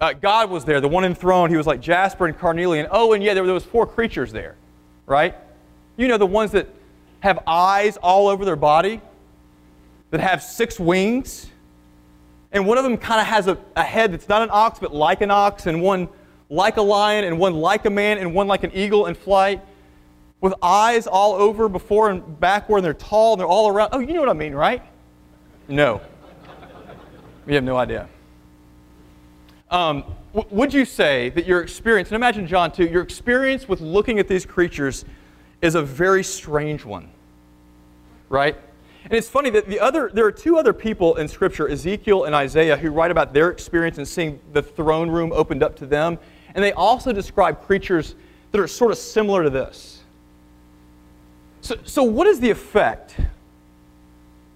Uh, 0.00 0.12
God 0.12 0.50
was 0.50 0.64
there, 0.64 0.80
the 0.80 0.88
one 0.88 1.04
enthroned. 1.04 1.50
He 1.50 1.56
was 1.56 1.66
like 1.66 1.80
Jasper 1.80 2.26
and 2.26 2.38
carnelian. 2.38 2.86
Oh, 2.90 3.12
and 3.12 3.22
yeah, 3.22 3.34
there, 3.34 3.44
there 3.44 3.54
was 3.54 3.64
four 3.64 3.86
creatures 3.86 4.32
there, 4.32 4.56
right? 5.06 5.34
You 5.98 6.08
know, 6.08 6.16
the 6.16 6.24
ones 6.24 6.52
that 6.52 6.68
have 7.20 7.40
eyes 7.46 7.98
all 7.98 8.28
over 8.28 8.44
their 8.44 8.56
body, 8.56 9.02
that 10.10 10.20
have 10.20 10.42
six 10.42 10.78
wings, 10.80 11.50
and 12.52 12.66
one 12.66 12.78
of 12.78 12.84
them 12.84 12.96
kind 12.96 13.20
of 13.20 13.26
has 13.26 13.48
a, 13.48 13.58
a 13.76 13.82
head 13.82 14.12
that's 14.12 14.28
not 14.28 14.40
an 14.40 14.48
ox, 14.50 14.78
but 14.78 14.94
like 14.94 15.20
an 15.20 15.30
ox, 15.30 15.66
and 15.66 15.82
one 15.82 16.08
like 16.48 16.76
a 16.76 16.82
lion, 16.82 17.24
and 17.24 17.38
one 17.38 17.54
like 17.54 17.84
a 17.84 17.90
man, 17.90 18.18
and 18.18 18.32
one 18.32 18.46
like 18.46 18.62
an 18.62 18.70
eagle 18.72 19.06
in 19.06 19.14
flight 19.14 19.60
with 20.40 20.54
eyes 20.62 21.08
all 21.08 21.34
over 21.34 21.68
before 21.68 22.10
and 22.10 22.38
backward, 22.38 22.78
and 22.78 22.84
they're 22.86 22.94
tall 22.94 23.32
and 23.32 23.40
they're 23.40 23.46
all 23.46 23.68
around. 23.68 23.90
Oh, 23.92 23.98
you 23.98 24.14
know 24.14 24.20
what 24.20 24.28
I 24.28 24.34
mean, 24.34 24.54
right? 24.54 24.82
No. 25.66 26.00
We 27.44 27.54
have 27.54 27.64
no 27.64 27.76
idea. 27.76 28.08
Um, 29.68 30.04
would 30.32 30.72
you 30.72 30.84
say 30.84 31.30
that 31.30 31.44
your 31.44 31.60
experience, 31.60 32.10
and 32.10 32.16
imagine 32.16 32.46
John 32.46 32.70
too, 32.70 32.84
your 32.84 33.02
experience 33.02 33.68
with 33.68 33.80
looking 33.80 34.20
at 34.20 34.28
these 34.28 34.46
creatures 34.46 35.04
is 35.60 35.74
a 35.74 35.82
very 35.82 36.22
strange 36.22 36.84
one, 36.84 37.10
right? 38.28 38.56
And 39.04 39.12
it's 39.12 39.28
funny 39.28 39.50
that 39.50 39.66
the 39.68 39.80
other, 39.80 40.10
there 40.12 40.26
are 40.26 40.32
two 40.32 40.58
other 40.58 40.72
people 40.72 41.16
in 41.16 41.28
Scripture, 41.28 41.68
Ezekiel 41.68 42.24
and 42.24 42.34
Isaiah, 42.34 42.76
who 42.76 42.90
write 42.90 43.10
about 43.10 43.32
their 43.32 43.50
experience 43.50 43.98
in 43.98 44.04
seeing 44.04 44.40
the 44.52 44.62
throne 44.62 45.10
room 45.10 45.32
opened 45.32 45.62
up 45.62 45.76
to 45.76 45.86
them. 45.86 46.18
And 46.54 46.62
they 46.62 46.72
also 46.72 47.12
describe 47.12 47.62
creatures 47.62 48.14
that 48.52 48.60
are 48.60 48.68
sort 48.68 48.90
of 48.90 48.98
similar 48.98 49.42
to 49.44 49.50
this. 49.50 50.02
So, 51.60 51.76
so 51.84 52.02
what 52.02 52.26
is 52.26 52.40
the 52.40 52.50
effect 52.50 53.16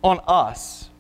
on 0.03 0.21
us 0.27 0.91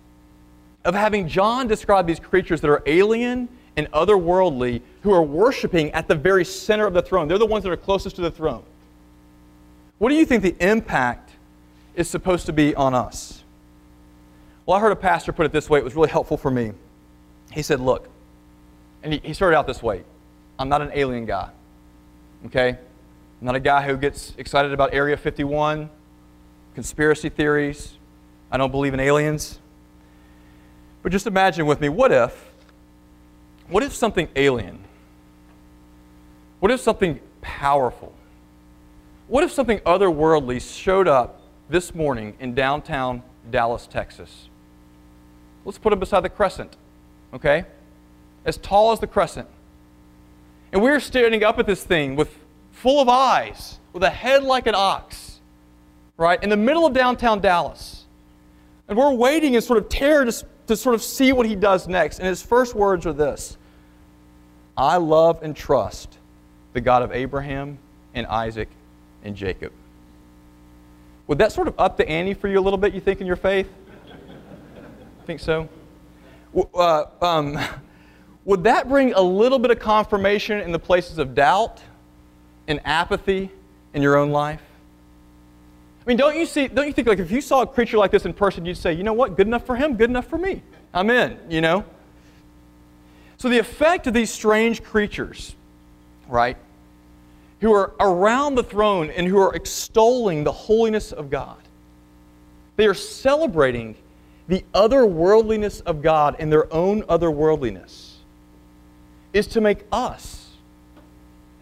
of 0.85 0.95
having 0.95 1.29
John 1.29 1.67
describe 1.69 2.07
these 2.07 2.21
creatures 2.21 2.61
that 2.61 2.71
are 2.71 2.83
alien 2.87 3.49
and 3.77 3.91
otherworldly 3.93 4.83
who 5.03 5.13
are 5.13 5.23
worshiping 5.23 5.91
at 5.93 6.09
the 6.09 6.15
very 6.15 6.45
center 6.45 6.87
of 6.87 6.95
the 6.95 7.03
throne? 7.03 7.29
They're 7.29 7.39
the 7.39 7.47
ones 7.47 7.65
that 7.65 7.71
are 7.71 7.77
closest 7.77 8.17
to 8.17 8.23
the 8.23 8.31
throne. 8.31 8.65
What 10.03 10.09
do 10.09 10.17
you 10.17 10.27
think 10.27 10.43
the 10.43 10.57
impact 10.59 11.31
is 11.95 12.11
supposed 12.11 12.47
to 12.47 12.53
be 12.53 12.75
on 12.75 12.93
us? 12.93 13.45
Well, 14.67 14.77
I 14.77 14.81
heard 14.81 14.91
a 14.91 14.97
pastor 14.97 15.33
put 15.33 15.47
it 15.47 15.53
this 15.53 15.71
way. 15.71 15.79
It 15.79 15.85
was 15.85 15.95
really 15.95 16.09
helpful 16.09 16.37
for 16.37 16.51
me. 16.51 16.73
He 17.53 17.63
said, 17.63 17.79
Look, 17.79 18.09
and 19.05 19.15
he, 19.15 19.33
started 19.33 19.57
out 19.57 19.69
this 19.69 19.81
way 19.81 20.03
I'm 20.59 20.69
not 20.69 20.83
an 20.83 20.91
alien 20.93 21.25
guy. 21.25 21.51
Okay? 22.47 22.71
I'm 22.71 23.47
not 23.47 23.55
a 23.55 23.61
guy 23.61 23.87
who 23.87 23.97
gets 23.97 24.35
excited 24.39 24.73
about 24.73 24.93
Area 24.93 25.17
51, 25.17 25.89
conspiracy 26.75 27.29
theories. 27.29 27.93
I 28.51 28.57
don't 28.57 28.73
believe 28.73 28.95
in 28.95 28.99
aliens. 28.99 29.61
But 31.05 31.13
just 31.13 31.29
imagine 31.29 31.65
with 31.65 31.81
me 31.81 31.89
what 31.89 32.11
if, 32.11 32.51
what 33.69 33.85
if 33.85 33.95
something 33.95 34.27
alien? 34.35 34.83
What 36.59 36.73
if 36.73 36.81
something 36.81 37.21
powerful? 37.41 38.13
What 39.29 39.45
if 39.45 39.53
something 39.53 39.79
otherworldly 39.81 40.61
showed 40.61 41.09
up 41.09 41.41
this 41.69 41.95
morning 41.95 42.35
in 42.41 42.55
downtown 42.55 43.23
Dallas, 43.51 43.87
Texas? 43.87 44.49
Let's 45.65 45.79
put 45.79 45.93
it 45.93 46.01
beside 46.01 46.21
the 46.21 46.29
crescent, 46.29 46.77
okay? 47.33 47.65
As 48.45 48.57
tall 48.57 48.93
as 48.93 49.01
the 49.01 49.07
crescent. 49.07 49.49
And 50.73 50.83
we're 50.83 51.01
standing 51.01 51.45
up 51.45 51.59
at 51.59 51.67
this 51.67 51.85
thing 51.85 52.17
with 52.17 52.37
full 52.73 53.01
of 53.01 53.09
eyes, 53.09 53.79
with 53.93 54.03
a 54.03 54.11
head 54.11 54.43
like 54.43 54.67
an 54.67 54.75
ox, 54.75 55.41
right, 56.17 56.43
in 56.43 56.51
the 56.51 56.57
middle 56.57 56.85
of 56.85 56.93
downtown 56.93 57.41
Dallas. 57.41 58.05
And 58.89 58.99
we're 58.99 59.13
waiting 59.13 59.55
in 59.55 59.63
sort 59.63 59.79
of 59.79 59.89
terror 59.89 60.25
to, 60.25 60.47
to 60.67 60.77
sort 60.77 60.95
of 60.95 61.03
see 61.03 61.33
what 61.33 61.47
he 61.47 61.55
does 61.55 61.87
next. 61.87 62.19
And 62.19 62.27
his 62.27 62.43
first 62.43 62.75
words 62.75 63.07
are 63.07 63.13
this 63.13 63.57
I 64.77 64.97
love 64.97 65.43
and 65.43 65.55
trust 65.55 66.19
the 66.73 66.81
God 66.81 67.03
of 67.03 67.13
Abraham 67.13 67.79
and 68.15 68.27
Isaac 68.27 68.69
and 69.25 69.37
Jacob. 69.37 69.73
Would 71.27 71.39
that 71.39 71.53
sort 71.53 71.69
of 71.69 71.75
up 71.79 71.97
the 71.97 72.09
ante 72.09 72.35
for 72.35 72.49
you 72.49 72.59
a 72.59 72.61
little 72.61 72.79
bit, 72.79 72.93
you 72.95 73.01
think, 73.01 73.21
in 73.21 73.27
your 73.27 73.37
faith? 73.37 73.69
think 75.23 75.41
so? 75.41 75.69
Uh, 76.75 77.05
um, 77.21 77.59
would 78.45 78.65
that 78.65 78.89
bring 78.89 79.13
a 79.15 79.21
little 79.21 79.59
bit 79.59 79.71
of 79.71 79.79
confirmation 79.79 80.61
in 80.61 80.73
the 80.73 80.79
places 80.79 81.19
of 81.19 81.35
doubt 81.35 81.81
and 82.69 82.81
apathy 82.85 83.51
in 83.95 84.03
your 84.03 84.17
own 84.17 84.31
life? 84.31 84.61
I 86.05 86.09
mean, 86.09 86.17
don't 86.17 86.37
you 86.37 86.47
see, 86.47 86.67
don't 86.67 86.87
you 86.87 86.93
think 86.93 87.07
like 87.07 87.21
if 87.21 87.31
you 87.31 87.41
saw 87.41 87.63
a 87.63 87.67
creature 87.67 87.97
like 87.97 88.11
this 88.11 88.25
in 88.25 88.35
person, 88.35 88.67
you'd 88.67 88.77
say, 88.77 88.93
you 88.93 89.05
know 89.05 89.13
what, 89.13 89.37
good 89.37 89.47
enough 89.47 89.65
for 89.65 89.77
him, 89.77 89.97
good 89.97 90.11
enough 90.11 90.27
for 90.27 90.39
me. 90.39 90.63
I'm 90.93 91.09
in, 91.11 91.39
you 91.49 91.61
know? 91.61 91.85
So 93.39 93.49
the 93.49 93.59
effect 93.59 94.07
of 94.07 94.15
these 94.15 94.31
strange 94.31 94.83
creatures, 94.83 95.55
right, 96.29 96.57
who 97.63 97.73
are 97.73 97.93
around 98.01 98.57
the 98.57 98.63
throne 98.63 99.09
and 99.11 99.29
who 99.29 99.39
are 99.39 99.55
extolling 99.55 100.43
the 100.43 100.51
holiness 100.51 101.13
of 101.13 101.31
God, 101.31 101.57
they 102.75 102.87
are 102.87 102.95
celebrating 102.95 103.95
the 104.49 104.65
otherworldliness 104.75 105.81
of 105.83 106.03
God 106.03 106.35
and 106.41 106.51
their 106.51 106.71
own 106.75 107.03
otherworldliness, 107.05 108.15
is 109.33 109.47
to 109.47 109.61
make 109.61 109.85
us 109.93 110.49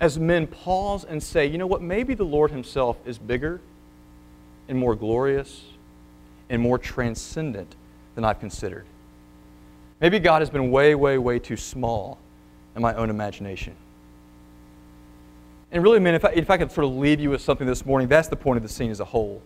as 0.01 0.19
men 0.19 0.47
pause 0.47 1.05
and 1.05 1.23
say, 1.23 1.45
you 1.45 1.59
know 1.59 1.67
what, 1.67 1.83
maybe 1.83 2.15
the 2.15 2.25
Lord 2.25 2.51
Himself 2.51 2.97
is 3.05 3.19
bigger 3.19 3.61
and 4.69 4.79
more 4.79 4.95
glorious 4.95 5.65
and 6.49 6.63
more 6.63 6.79
transcendent 6.79 7.75
than 8.15 8.25
I've 8.25 8.41
considered. 8.41 8.87
Maybe 10.01 10.19
God 10.19 10.41
has 10.41 10.49
been 10.49 10.71
way, 10.71 10.95
way, 10.95 11.19
way 11.19 11.39
too 11.39 11.59
small 11.59 12.17
in 12.75 12.81
my 12.81 12.95
own 12.95 13.11
imagination. 13.11 13.77
And 15.73 15.83
really, 15.83 16.01
man, 16.01 16.15
if 16.15 16.25
I, 16.25 16.31
if 16.31 16.51
I 16.51 16.57
could 16.57 16.73
sort 16.73 16.87
of 16.87 16.93
leave 16.93 17.21
you 17.21 17.31
with 17.31 17.43
something 17.43 17.67
this 17.67 17.87
morning, 17.87 18.09
that's 18.09 18.29
the 18.29 18.37
point 18.37 18.57
of 18.57 18.63
the 18.63 18.69
scene 18.69 18.91
as 18.91 19.01
a 19.01 19.05
whole. 19.05 19.41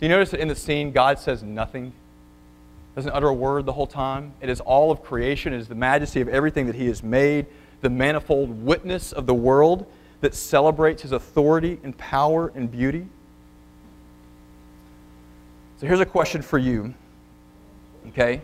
Do 0.00 0.06
you 0.06 0.08
notice 0.08 0.30
that 0.30 0.40
in 0.40 0.48
the 0.48 0.56
scene, 0.56 0.90
God 0.90 1.18
says 1.18 1.42
nothing? 1.42 1.92
Doesn't 2.96 3.12
utter 3.12 3.28
a 3.28 3.34
word 3.34 3.64
the 3.64 3.72
whole 3.72 3.86
time? 3.86 4.34
It 4.40 4.48
is 4.48 4.60
all 4.60 4.90
of 4.90 5.02
creation, 5.02 5.52
it 5.52 5.58
is 5.58 5.68
the 5.68 5.74
majesty 5.74 6.20
of 6.20 6.28
everything 6.28 6.66
that 6.66 6.74
He 6.74 6.86
has 6.86 7.02
made 7.02 7.46
the 7.82 7.90
manifold 7.90 8.64
witness 8.64 9.12
of 9.12 9.26
the 9.26 9.34
world 9.34 9.86
that 10.22 10.34
celebrates 10.34 11.02
his 11.02 11.12
authority 11.12 11.78
and 11.82 11.98
power 11.98 12.50
and 12.54 12.70
beauty? 12.70 13.06
So 15.78 15.86
here's 15.86 16.00
a 16.00 16.06
question 16.06 16.42
for 16.42 16.58
you. 16.58 16.94
Okay? 18.08 18.40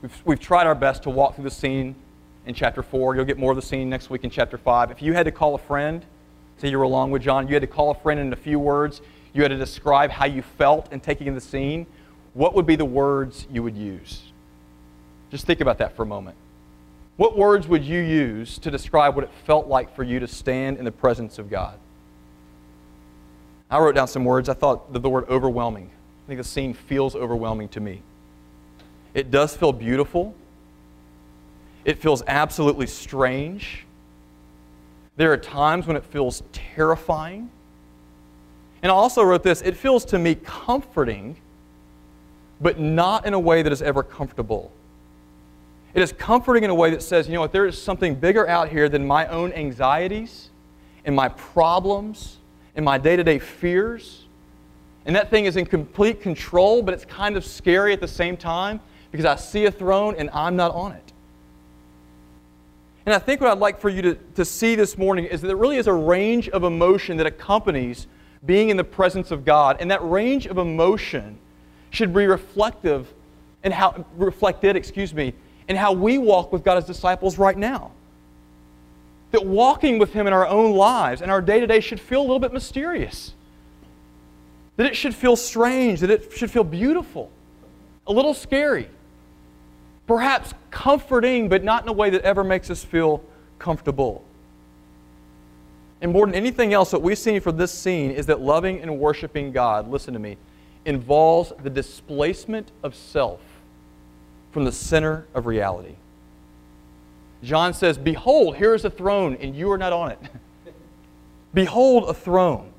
We've, 0.00 0.22
we've 0.24 0.40
tried 0.40 0.66
our 0.66 0.74
best 0.74 1.02
to 1.02 1.10
walk 1.10 1.34
through 1.34 1.44
the 1.44 1.50
scene 1.50 1.96
in 2.46 2.54
chapter 2.54 2.82
4. 2.82 3.16
You'll 3.16 3.24
get 3.24 3.38
more 3.38 3.50
of 3.50 3.56
the 3.56 3.62
scene 3.62 3.90
next 3.90 4.08
week 4.08 4.24
in 4.24 4.30
chapter 4.30 4.56
5. 4.56 4.92
If 4.92 5.02
you 5.02 5.12
had 5.12 5.24
to 5.24 5.32
call 5.32 5.56
a 5.56 5.58
friend, 5.58 6.06
say 6.60 6.68
you 6.68 6.78
were 6.78 6.84
along 6.84 7.10
with 7.10 7.22
John, 7.22 7.48
you 7.48 7.54
had 7.54 7.62
to 7.62 7.66
call 7.66 7.90
a 7.90 7.94
friend 7.94 8.20
in 8.20 8.32
a 8.32 8.36
few 8.36 8.58
words, 8.58 9.00
you 9.32 9.42
had 9.42 9.48
to 9.48 9.56
describe 9.56 10.10
how 10.10 10.26
you 10.26 10.42
felt 10.42 10.92
in 10.92 11.00
taking 11.00 11.26
in 11.26 11.34
the 11.34 11.40
scene, 11.40 11.86
what 12.34 12.54
would 12.54 12.66
be 12.66 12.76
the 12.76 12.84
words 12.84 13.46
you 13.50 13.62
would 13.62 13.76
use? 13.76 14.22
Just 15.30 15.46
think 15.46 15.60
about 15.60 15.78
that 15.78 15.96
for 15.96 16.02
a 16.02 16.06
moment. 16.06 16.36
What 17.16 17.36
words 17.36 17.66
would 17.68 17.84
you 17.84 18.00
use 18.00 18.58
to 18.58 18.70
describe 18.70 19.14
what 19.14 19.24
it 19.24 19.30
felt 19.46 19.68
like 19.68 19.94
for 19.94 20.02
you 20.02 20.20
to 20.20 20.26
stand 20.26 20.78
in 20.78 20.84
the 20.84 20.92
presence 20.92 21.38
of 21.38 21.50
God? 21.50 21.78
I 23.70 23.78
wrote 23.78 23.94
down 23.94 24.08
some 24.08 24.24
words. 24.24 24.48
I 24.48 24.54
thought 24.54 24.92
the 24.92 25.08
word 25.08 25.28
overwhelming. 25.28 25.90
I 25.90 26.26
think 26.26 26.38
the 26.38 26.44
scene 26.44 26.74
feels 26.74 27.14
overwhelming 27.14 27.68
to 27.68 27.80
me. 27.80 28.02
It 29.14 29.30
does 29.30 29.56
feel 29.56 29.72
beautiful. 29.72 30.34
It 31.84 31.98
feels 31.98 32.22
absolutely 32.26 32.86
strange. 32.86 33.86
There 35.20 35.30
are 35.30 35.36
times 35.36 35.86
when 35.86 35.98
it 35.98 36.04
feels 36.06 36.42
terrifying. 36.50 37.50
And 38.82 38.90
I 38.90 38.94
also 38.94 39.22
wrote 39.22 39.42
this 39.42 39.60
it 39.60 39.76
feels 39.76 40.06
to 40.06 40.18
me 40.18 40.34
comforting, 40.34 41.36
but 42.58 42.80
not 42.80 43.26
in 43.26 43.34
a 43.34 43.38
way 43.38 43.60
that 43.60 43.70
is 43.70 43.82
ever 43.82 44.02
comfortable. 44.02 44.72
It 45.92 46.00
is 46.00 46.10
comforting 46.10 46.64
in 46.64 46.70
a 46.70 46.74
way 46.74 46.88
that 46.88 47.02
says, 47.02 47.28
you 47.28 47.34
know 47.34 47.42
what, 47.42 47.52
there 47.52 47.66
is 47.66 47.76
something 47.76 48.14
bigger 48.14 48.48
out 48.48 48.70
here 48.70 48.88
than 48.88 49.06
my 49.06 49.26
own 49.26 49.52
anxieties 49.52 50.48
and 51.04 51.14
my 51.14 51.28
problems 51.28 52.38
and 52.74 52.82
my 52.82 52.96
day 52.96 53.14
to 53.14 53.22
day 53.22 53.38
fears. 53.38 54.24
And 55.04 55.14
that 55.16 55.28
thing 55.28 55.44
is 55.44 55.58
in 55.58 55.66
complete 55.66 56.22
control, 56.22 56.80
but 56.80 56.94
it's 56.94 57.04
kind 57.04 57.36
of 57.36 57.44
scary 57.44 57.92
at 57.92 58.00
the 58.00 58.08
same 58.08 58.38
time 58.38 58.80
because 59.12 59.26
I 59.26 59.36
see 59.36 59.66
a 59.66 59.70
throne 59.70 60.14
and 60.16 60.30
I'm 60.30 60.56
not 60.56 60.74
on 60.74 60.92
it. 60.92 61.09
And 63.06 63.14
I 63.14 63.18
think 63.18 63.40
what 63.40 63.50
I'd 63.50 63.58
like 63.58 63.80
for 63.80 63.88
you 63.88 64.02
to, 64.02 64.14
to 64.34 64.44
see 64.44 64.74
this 64.74 64.98
morning 64.98 65.24
is 65.24 65.40
that 65.40 65.46
there 65.46 65.56
really 65.56 65.78
is 65.78 65.86
a 65.86 65.92
range 65.92 66.48
of 66.50 66.64
emotion 66.64 67.16
that 67.16 67.26
accompanies 67.26 68.06
being 68.44 68.68
in 68.68 68.76
the 68.76 68.84
presence 68.84 69.30
of 69.30 69.44
God. 69.44 69.78
And 69.80 69.90
that 69.90 70.02
range 70.08 70.46
of 70.46 70.58
emotion 70.58 71.38
should 71.90 72.12
be 72.12 72.26
reflective 72.26 73.12
and 73.62 73.72
how 73.72 74.04
reflected, 74.16 74.76
excuse 74.76 75.14
me, 75.14 75.34
in 75.68 75.76
how 75.76 75.92
we 75.92 76.18
walk 76.18 76.52
with 76.52 76.64
God 76.64 76.78
as 76.78 76.84
disciples 76.84 77.38
right 77.38 77.56
now. 77.56 77.90
That 79.32 79.46
walking 79.46 79.98
with 79.98 80.12
Him 80.12 80.26
in 80.26 80.32
our 80.32 80.46
own 80.46 80.72
lives 80.72 81.22
and 81.22 81.30
our 81.30 81.40
day 81.40 81.60
to 81.60 81.66
day 81.66 81.80
should 81.80 82.00
feel 82.00 82.20
a 82.20 82.22
little 82.22 82.38
bit 82.40 82.52
mysterious. 82.52 83.34
That 84.76 84.86
it 84.86 84.96
should 84.96 85.14
feel 85.14 85.36
strange, 85.36 86.00
that 86.00 86.10
it 86.10 86.32
should 86.32 86.50
feel 86.50 86.64
beautiful, 86.64 87.30
a 88.06 88.12
little 88.12 88.34
scary, 88.34 88.88
perhaps 90.10 90.54
comforting, 90.72 91.48
but 91.48 91.62
not 91.62 91.84
in 91.84 91.88
a 91.88 91.92
way 91.92 92.10
that 92.10 92.20
ever 92.22 92.42
makes 92.42 92.68
us 92.68 92.82
feel 92.82 93.22
comfortable. 93.60 94.24
And 96.00 96.10
more 96.10 96.26
than 96.26 96.34
anything 96.34 96.72
else, 96.72 96.92
what 96.92 97.00
we 97.00 97.14
see 97.14 97.38
from 97.38 97.56
this 97.56 97.70
scene 97.70 98.10
is 98.10 98.26
that 98.26 98.40
loving 98.40 98.80
and 98.80 98.98
worshiping 98.98 99.52
God, 99.52 99.88
listen 99.88 100.12
to 100.14 100.18
me, 100.18 100.36
involves 100.84 101.52
the 101.62 101.70
displacement 101.70 102.72
of 102.82 102.96
self 102.96 103.38
from 104.50 104.64
the 104.64 104.72
center 104.72 105.28
of 105.32 105.46
reality. 105.46 105.94
John 107.44 107.72
says, 107.72 107.96
Behold, 107.96 108.56
here 108.56 108.74
is 108.74 108.84
a 108.84 108.90
throne, 108.90 109.36
and 109.36 109.54
you 109.54 109.70
are 109.70 109.78
not 109.78 109.92
on 109.92 110.10
it. 110.10 110.18
Behold, 111.54 112.08
a 112.08 112.14
throne, 112.14 112.72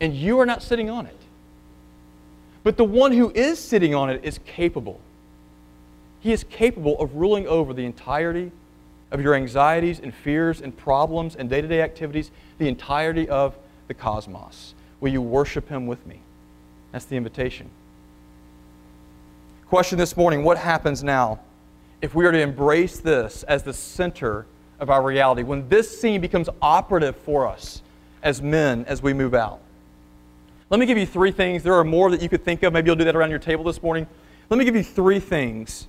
and 0.00 0.16
you 0.16 0.40
are 0.40 0.46
not 0.46 0.64
sitting 0.64 0.90
on 0.90 1.06
it. 1.06 1.16
But 2.64 2.76
the 2.76 2.84
one 2.84 3.12
who 3.12 3.30
is 3.36 3.60
sitting 3.60 3.94
on 3.94 4.10
it 4.10 4.24
is 4.24 4.40
capable. 4.44 5.00
He 6.20 6.32
is 6.32 6.44
capable 6.44 7.00
of 7.00 7.14
ruling 7.14 7.46
over 7.46 7.72
the 7.72 7.84
entirety 7.84 8.52
of 9.10 9.20
your 9.20 9.34
anxieties 9.34 10.00
and 10.00 10.14
fears 10.14 10.60
and 10.60 10.76
problems 10.76 11.34
and 11.34 11.50
day 11.50 11.60
to 11.60 11.68
day 11.68 11.82
activities, 11.82 12.30
the 12.58 12.68
entirety 12.68 13.28
of 13.28 13.56
the 13.88 13.94
cosmos. 13.94 14.74
Will 15.00 15.10
you 15.10 15.22
worship 15.22 15.68
Him 15.68 15.86
with 15.86 16.06
me? 16.06 16.20
That's 16.92 17.06
the 17.06 17.16
invitation. 17.16 17.70
Question 19.68 19.98
this 19.98 20.16
morning 20.16 20.44
What 20.44 20.58
happens 20.58 21.02
now 21.02 21.40
if 22.02 22.14
we 22.14 22.26
are 22.26 22.32
to 22.32 22.40
embrace 22.40 22.98
this 22.98 23.42
as 23.44 23.62
the 23.62 23.72
center 23.72 24.46
of 24.78 24.90
our 24.90 25.02
reality? 25.02 25.42
When 25.42 25.68
this 25.68 26.00
scene 26.00 26.20
becomes 26.20 26.48
operative 26.60 27.16
for 27.16 27.46
us 27.46 27.82
as 28.22 28.42
men 28.42 28.84
as 28.86 29.02
we 29.02 29.12
move 29.12 29.34
out? 29.34 29.60
Let 30.68 30.78
me 30.78 30.86
give 30.86 30.98
you 30.98 31.06
three 31.06 31.32
things. 31.32 31.62
There 31.62 31.74
are 31.74 31.84
more 31.84 32.10
that 32.10 32.22
you 32.22 32.28
could 32.28 32.44
think 32.44 32.62
of. 32.62 32.72
Maybe 32.72 32.86
you'll 32.86 32.96
do 32.96 33.04
that 33.04 33.16
around 33.16 33.30
your 33.30 33.38
table 33.40 33.64
this 33.64 33.82
morning. 33.82 34.06
Let 34.50 34.58
me 34.58 34.64
give 34.64 34.76
you 34.76 34.84
three 34.84 35.18
things 35.18 35.88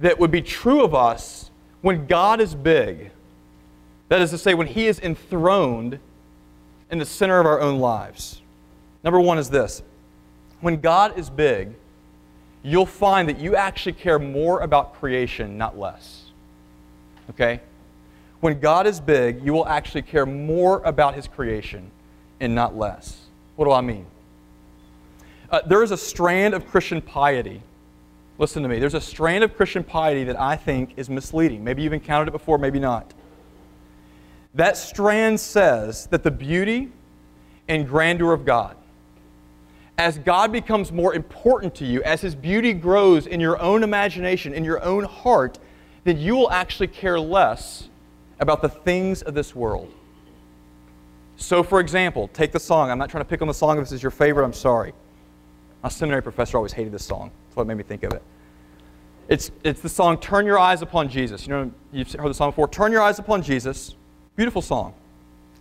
that 0.00 0.18
would 0.18 0.30
be 0.30 0.42
true 0.42 0.84
of 0.84 0.94
us 0.94 1.50
when 1.82 2.06
God 2.06 2.40
is 2.40 2.54
big. 2.54 3.10
That 4.08 4.20
is 4.20 4.30
to 4.30 4.38
say, 4.38 4.54
when 4.54 4.66
He 4.66 4.86
is 4.86 4.98
enthroned 5.00 5.98
in 6.90 6.98
the 6.98 7.06
center 7.06 7.40
of 7.40 7.46
our 7.46 7.60
own 7.60 7.78
lives. 7.78 8.40
Number 9.02 9.20
one 9.20 9.38
is 9.38 9.50
this 9.50 9.82
when 10.60 10.80
God 10.80 11.18
is 11.18 11.28
big, 11.28 11.74
you'll 12.62 12.86
find 12.86 13.28
that 13.28 13.38
you 13.38 13.54
actually 13.54 13.92
care 13.92 14.18
more 14.18 14.60
about 14.60 14.94
creation, 14.94 15.58
not 15.58 15.78
less. 15.78 16.22
Okay? 17.30 17.60
When 18.40 18.58
God 18.60 18.86
is 18.86 19.00
big, 19.00 19.44
you 19.44 19.52
will 19.52 19.66
actually 19.66 20.02
care 20.02 20.26
more 20.26 20.80
about 20.84 21.14
his 21.14 21.28
creation 21.28 21.90
and 22.40 22.54
not 22.54 22.76
less. 22.76 23.20
What 23.56 23.66
do 23.66 23.72
I 23.72 23.80
mean? 23.80 24.06
Uh, 25.50 25.60
there 25.66 25.82
is 25.82 25.90
a 25.90 25.96
strand 25.96 26.54
of 26.54 26.66
Christian 26.66 27.00
piety. 27.00 27.62
Listen 28.38 28.62
to 28.62 28.68
me. 28.68 28.78
There's 28.78 28.94
a 28.94 29.00
strand 29.00 29.44
of 29.44 29.56
Christian 29.56 29.84
piety 29.84 30.24
that 30.24 30.40
I 30.40 30.56
think 30.56 30.94
is 30.96 31.08
misleading. 31.08 31.62
Maybe 31.62 31.82
you've 31.82 31.92
encountered 31.92 32.28
it 32.28 32.32
before, 32.32 32.58
maybe 32.58 32.80
not. 32.80 33.14
That 34.54 34.76
strand 34.76 35.38
says 35.40 36.06
that 36.06 36.22
the 36.22 36.30
beauty 36.30 36.90
and 37.68 37.86
grandeur 37.86 38.32
of 38.32 38.44
God 38.44 38.76
as 39.96 40.18
God 40.18 40.50
becomes 40.50 40.90
more 40.90 41.14
important 41.14 41.74
to 41.76 41.84
you, 41.84 42.02
as 42.02 42.20
His 42.20 42.34
beauty 42.34 42.72
grows 42.72 43.26
in 43.26 43.38
your 43.40 43.60
own 43.60 43.82
imagination, 43.82 44.52
in 44.52 44.64
your 44.64 44.82
own 44.82 45.04
heart, 45.04 45.58
then 46.02 46.18
you 46.18 46.34
will 46.34 46.50
actually 46.50 46.88
care 46.88 47.18
less 47.18 47.88
about 48.40 48.60
the 48.60 48.68
things 48.68 49.22
of 49.22 49.34
this 49.34 49.54
world. 49.54 49.92
So, 51.36 51.62
for 51.62 51.80
example, 51.80 52.28
take 52.28 52.52
the 52.52 52.60
song. 52.60 52.90
I'm 52.90 52.98
not 52.98 53.08
trying 53.08 53.24
to 53.24 53.28
pick 53.28 53.40
on 53.40 53.48
the 53.48 53.54
song. 53.54 53.78
If 53.78 53.84
this 53.84 53.92
is 53.92 54.02
your 54.02 54.10
favorite, 54.10 54.44
I'm 54.44 54.52
sorry. 54.52 54.92
My 55.84 55.88
seminary 55.88 56.22
professor 56.22 56.56
always 56.56 56.72
hated 56.72 56.92
this 56.92 57.04
song. 57.04 57.30
That's 57.46 57.56
what 57.56 57.68
made 57.68 57.76
me 57.76 57.84
think 57.84 58.02
of 58.02 58.12
it. 58.12 58.22
It's, 59.28 59.52
it's 59.62 59.80
the 59.80 59.88
song 59.88 60.18
Turn 60.18 60.46
Your 60.46 60.58
Eyes 60.58 60.82
Upon 60.82 61.08
Jesus. 61.08 61.46
You 61.46 61.52
know, 61.52 61.72
you've 61.92 62.10
heard 62.10 62.28
the 62.28 62.34
song 62.34 62.50
before. 62.50 62.66
Turn 62.66 62.90
Your 62.90 63.02
Eyes 63.02 63.20
Upon 63.20 63.42
Jesus. 63.42 63.94
Beautiful 64.34 64.62
song. 64.62 64.94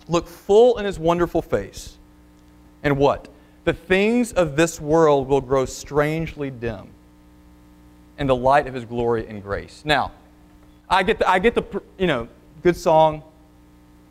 Look 0.08 0.28
full 0.28 0.80
in 0.80 0.86
His 0.86 0.98
wonderful 0.98 1.44
face. 1.44 1.98
And 2.82 2.98
what? 2.98 3.30
the 3.66 3.74
things 3.74 4.34
of 4.34 4.56
this 4.56 4.82
world 4.82 5.28
will 5.28 5.42
grow 5.42 5.66
strangely 5.66 6.50
dim 6.50 6.88
in 8.18 8.28
the 8.28 8.36
light 8.36 8.68
of 8.68 8.74
his 8.74 8.86
glory 8.86 9.28
and 9.28 9.42
grace. 9.42 9.84
Now, 9.86 10.12
I 10.90 11.04
get 11.04 11.20
the, 11.20 11.30
I 11.30 11.40
get 11.40 11.56
the 11.56 11.82
you 11.98 12.08
know, 12.08 12.28
good 12.62 12.76
song. 12.76 13.24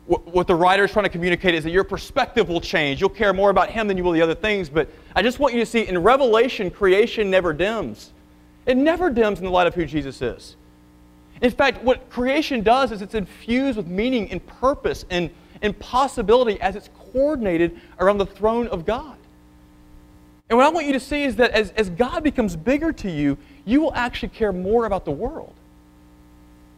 What 0.05 0.47
the 0.47 0.55
writer 0.55 0.83
is 0.83 0.91
trying 0.91 1.05
to 1.05 1.09
communicate 1.09 1.55
is 1.55 1.63
that 1.63 1.71
your 1.71 1.85
perspective 1.85 2.49
will 2.49 2.59
change. 2.59 2.99
You'll 2.99 3.09
care 3.09 3.31
more 3.31 3.49
about 3.49 3.69
him 3.69 3.87
than 3.87 3.95
you 3.95 4.03
will 4.03 4.11
the 4.11 4.21
other 4.21 4.35
things. 4.35 4.67
But 4.67 4.89
I 5.15 5.21
just 5.21 5.39
want 5.39 5.53
you 5.53 5.61
to 5.61 5.65
see 5.65 5.87
in 5.87 5.97
Revelation, 5.97 6.69
creation 6.69 7.29
never 7.29 7.53
dims. 7.53 8.11
It 8.65 8.75
never 8.75 9.09
dims 9.09 9.39
in 9.39 9.45
the 9.45 9.51
light 9.51 9.67
of 9.67 9.75
who 9.75 9.85
Jesus 9.85 10.21
is. 10.21 10.57
In 11.41 11.51
fact, 11.51 11.83
what 11.83 12.09
creation 12.09 12.63
does 12.63 12.91
is 12.91 13.01
it's 13.01 13.15
infused 13.15 13.77
with 13.77 13.87
meaning 13.87 14.29
and 14.29 14.45
purpose 14.45 15.05
and, 15.09 15.29
and 15.61 15.77
possibility 15.79 16.59
as 16.59 16.75
it's 16.75 16.89
coordinated 17.13 17.79
around 17.99 18.17
the 18.17 18.25
throne 18.25 18.67
of 18.67 18.85
God. 18.85 19.17
And 20.49 20.57
what 20.57 20.65
I 20.65 20.69
want 20.69 20.85
you 20.85 20.93
to 20.93 20.99
see 20.99 21.23
is 21.23 21.37
that 21.37 21.51
as, 21.51 21.71
as 21.71 21.89
God 21.89 22.23
becomes 22.23 22.55
bigger 22.55 22.91
to 22.93 23.09
you, 23.09 23.37
you 23.65 23.79
will 23.81 23.93
actually 23.93 24.29
care 24.29 24.51
more 24.51 24.85
about 24.85 25.05
the 25.05 25.11
world. 25.11 25.53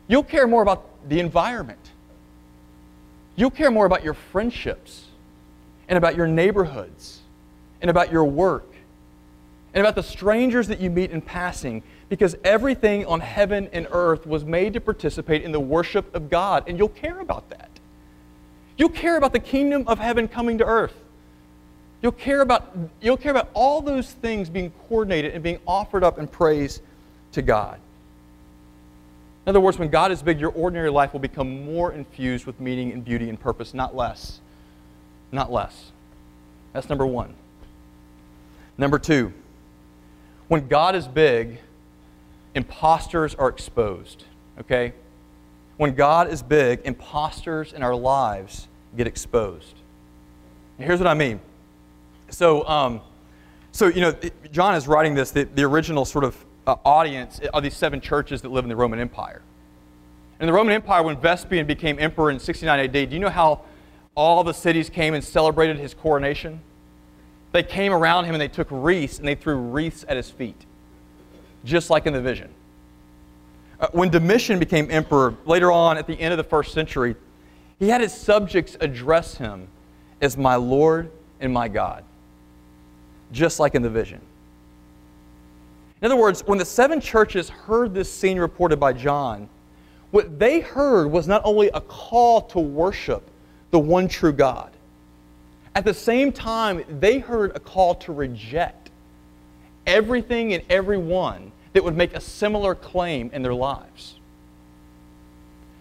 You'll 0.08 0.24
care 0.24 0.48
more 0.48 0.62
about 0.62 1.10
the 1.10 1.20
environment. 1.20 1.80
You'll 3.36 3.52
care 3.52 3.72
more 3.72 3.86
about 3.86 4.04
your 4.04 4.14
friendships 4.14 5.06
and 5.88 5.98
about 5.98 6.16
your 6.16 6.28
neighborhoods 6.28 7.22
and 7.82 7.90
about 7.90 8.12
your 8.12 8.26
work 8.26 8.74
and 9.74 9.86
about 9.86 9.96
the 9.96 10.04
strangers 10.04 10.68
that 10.70 10.80
you 10.80 10.90
meet 10.90 11.12
in 11.12 11.22
passing 11.22 11.84
because 12.08 12.36
everything 12.44 13.06
on 13.06 13.20
heaven 13.20 13.70
and 13.74 13.88
earth 13.92 14.26
was 14.26 14.46
made 14.46 14.74
to 14.74 14.82
participate 14.82 15.44
in 15.44 15.52
the 15.52 15.60
worship 15.60 16.14
of 16.16 16.30
God, 16.30 16.64
and 16.68 16.78
you'll 16.78 16.88
care 16.90 17.20
about 17.20 17.50
that. 17.50 17.70
You'll 18.78 18.90
care 18.90 19.18
about 19.18 19.34
the 19.34 19.40
kingdom 19.40 19.86
of 19.88 20.00
heaven 20.00 20.28
coming 20.28 20.58
to 20.60 20.66
earth. 20.66 20.96
You'll 22.02 22.12
care 22.12 22.42
about, 22.42 22.78
you'll 23.02 23.18
care 23.18 23.32
about 23.32 23.50
all 23.54 23.82
those 23.82 24.12
things 24.12 24.50
being 24.50 24.72
coordinated 24.88 25.34
and 25.34 25.44
being 25.44 25.60
offered 25.68 26.04
up 26.04 26.20
in 26.20 26.28
praise 26.28 26.82
to 27.34 27.42
God. 27.42 27.80
In 29.46 29.50
other 29.50 29.60
words, 29.60 29.78
when 29.78 29.90
God 29.90 30.12
is 30.12 30.24
big, 30.24 30.40
your 30.40 30.52
ordinary 30.52 30.90
life 30.90 31.14
will 31.14 31.20
become 31.20 31.66
more 31.66 31.92
infused 31.92 32.48
with 32.48 32.60
meaning 32.60 32.92
and 32.92 33.06
beauty 33.06 33.30
and 33.30 33.40
purpose, 33.40 33.74
not 33.76 33.96
less. 33.96 34.40
Not 35.32 35.52
less. 35.52 35.92
That's 36.74 36.90
number 36.90 37.06
one. 37.06 37.36
Number 38.78 38.98
two, 38.98 39.34
when 40.48 40.68
God 40.68 40.96
is 40.96 41.08
big, 41.08 41.60
imposters 42.56 43.36
are 43.36 43.48
exposed. 43.48 44.24
Okay? 44.60 44.94
When 45.78 45.94
God 45.94 46.30
is 46.30 46.42
big, 46.42 46.82
imposters 46.84 47.72
in 47.72 47.84
our 47.84 47.96
lives 47.96 48.68
get 48.98 49.06
exposed. 49.06 49.76
And 50.78 50.88
here's 50.88 51.00
what 51.00 51.08
I 51.08 51.14
mean 51.14 51.40
so, 52.30 52.68
um, 52.68 53.02
so 53.72 53.88
you 53.88 54.02
know, 54.02 54.16
John 54.52 54.74
is 54.74 54.88
writing 54.88 55.14
this. 55.14 55.32
The, 55.32 55.44
the 55.44 55.64
original 55.64 56.04
sort 56.04 56.24
of 56.24 56.36
uh, 56.68 56.76
audience 56.86 57.40
are 57.54 57.62
these 57.62 57.76
seven 57.76 58.02
churches 58.02 58.42
that 58.42 58.50
live 58.50 58.66
in 58.66 58.70
the 58.70 58.76
Roman 58.76 59.00
Empire, 59.00 59.42
In 60.40 60.48
the 60.48 60.54
Roman 60.54 60.74
Empire, 60.74 61.04
when 61.04 61.18
Vespasian 61.18 61.66
became 61.66 62.00
emperor 62.00 62.32
in 62.32 62.40
69 62.40 62.80
AD, 62.80 62.92
do 62.92 63.08
you 63.10 63.20
know 63.20 63.30
how 63.30 63.62
all 64.16 64.44
the 64.44 64.54
cities 64.54 64.90
came 64.90 65.14
and 65.14 65.24
celebrated 65.24 65.78
his 65.78 65.94
coronation? 65.94 66.62
They 67.52 67.64
came 67.64 67.94
around 67.94 68.26
him 68.26 68.34
and 68.36 68.42
they 68.42 68.48
took 68.48 68.68
wreaths 68.70 69.20
and 69.20 69.28
they 69.28 69.36
threw 69.36 69.56
wreaths 69.56 70.04
at 70.10 70.18
his 70.18 70.30
feet, 70.30 70.66
just 71.64 71.90
like 71.90 72.06
in 72.06 72.14
the 72.14 72.22
vision. 72.22 72.50
Uh, 73.80 73.88
when 73.92 74.10
Domitian 74.10 74.60
became 74.60 74.90
emperor, 74.90 75.36
later 75.46 75.72
on 75.72 75.98
at 75.98 76.08
the 76.08 76.20
end 76.20 76.34
of 76.34 76.38
the 76.38 76.44
first 76.44 76.74
century, 76.74 77.16
he 77.80 77.90
had 77.90 78.02
his 78.02 78.14
subjects 78.14 78.78
address 78.80 79.38
him 79.38 79.68
as 80.22 80.38
my 80.38 80.56
Lord 80.56 81.12
and 81.40 81.54
my 81.54 81.68
God, 81.68 82.04
just 83.32 83.60
like 83.60 83.76
in 83.76 83.82
the 83.82 83.90
vision. 83.90 84.22
In 86.06 86.12
other 86.12 86.22
words, 86.22 86.46
when 86.46 86.60
the 86.60 86.66
seven 86.66 87.02
churches 87.02 87.50
heard 87.50 87.96
this 87.96 88.14
scene 88.14 88.38
reported 88.38 88.80
by 88.80 88.94
John, 88.94 89.50
what 90.12 90.38
they 90.38 90.60
heard 90.60 91.08
was 91.08 91.28
not 91.28 91.42
only 91.44 91.70
a 91.70 91.82
call 91.82 92.42
to 92.42 92.60
worship 92.60 93.24
the 93.72 93.80
one 93.80 94.08
true 94.08 94.32
God, 94.32 94.70
at 95.74 95.84
the 95.84 95.96
same 95.96 96.32
time, 96.32 96.84
they 97.00 97.18
heard 97.18 97.56
a 97.56 97.60
call 97.60 97.96
to 97.96 98.14
reject 98.14 98.92
everything 99.88 100.54
and 100.54 100.62
everyone 100.70 101.52
that 101.74 101.84
would 101.84 101.98
make 101.98 102.14
a 102.14 102.22
similar 102.22 102.76
claim 102.76 103.32
in 103.34 103.42
their 103.42 103.56
lives. 103.56 104.20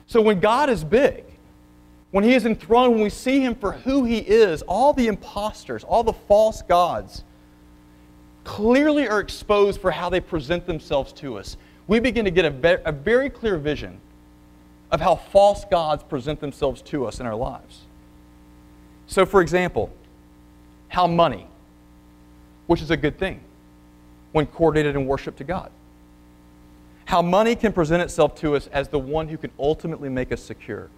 So 0.07 0.23
when 0.23 0.41
God 0.41 0.71
is 0.71 0.85
big, 0.85 1.23
when 2.13 2.25
He 2.25 2.33
is 2.33 2.47
enthroned, 2.47 2.95
when 2.95 3.03
we 3.03 3.11
see 3.11 3.41
Him 3.41 3.55
for 3.55 3.73
who 3.73 4.05
He 4.05 4.21
is, 4.21 4.63
all 4.63 4.95
the 4.95 5.07
imposters, 5.07 5.85
all 5.85 6.03
the 6.03 6.15
false 6.15 6.63
gods, 6.63 7.25
clearly 8.45 9.09
are 9.09 9.21
exposed 9.21 9.81
for 9.81 9.91
how 9.91 10.09
they 10.09 10.21
present 10.21 10.67
themselves 10.67 11.13
to 11.15 11.39
us. 11.39 11.57
We 11.87 11.99
begin 11.99 12.25
to 12.25 12.31
get 12.31 12.45
a, 12.45 12.89
a 12.89 12.93
very 12.93 13.29
clear 13.29 13.57
vision 13.59 13.99
of 14.91 15.01
how 15.01 15.17
false 15.17 15.65
gods 15.65 16.03
present 16.03 16.41
themselves 16.41 16.81
to 16.83 17.07
us 17.07 17.21
in 17.21 17.27
our 17.27 17.35
lives. 17.35 17.81
So, 19.07 19.27
for 19.27 19.41
example, 19.41 19.91
how 20.89 21.07
money, 21.07 21.47
which 22.67 22.81
is 22.81 22.91
a 22.91 22.97
good 22.97 23.19
thing 23.19 23.41
when 24.33 24.47
coordinated 24.47 24.95
in 24.95 25.07
worship 25.07 25.37
to 25.37 25.45
God, 25.45 25.71
how 27.07 27.21
money 27.21 27.55
can 27.55 27.73
present 27.73 28.03
itself 28.03 28.35
to 28.37 28.57
us 28.57 28.67
as 28.69 28.89
the 28.89 28.99
one 28.99 29.29
who 29.29 29.37
can 29.37 29.51
ultimately 29.59 30.09
make 30.09 30.33
us 30.33 30.43
secure. 30.43 30.89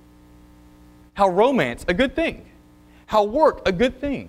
How 1.14 1.28
romance, 1.28 1.84
a 1.88 1.94
good 1.94 2.14
thing. 2.14 2.46
How 3.06 3.24
work, 3.24 3.66
a 3.66 3.72
good 3.72 4.00
thing. 4.00 4.28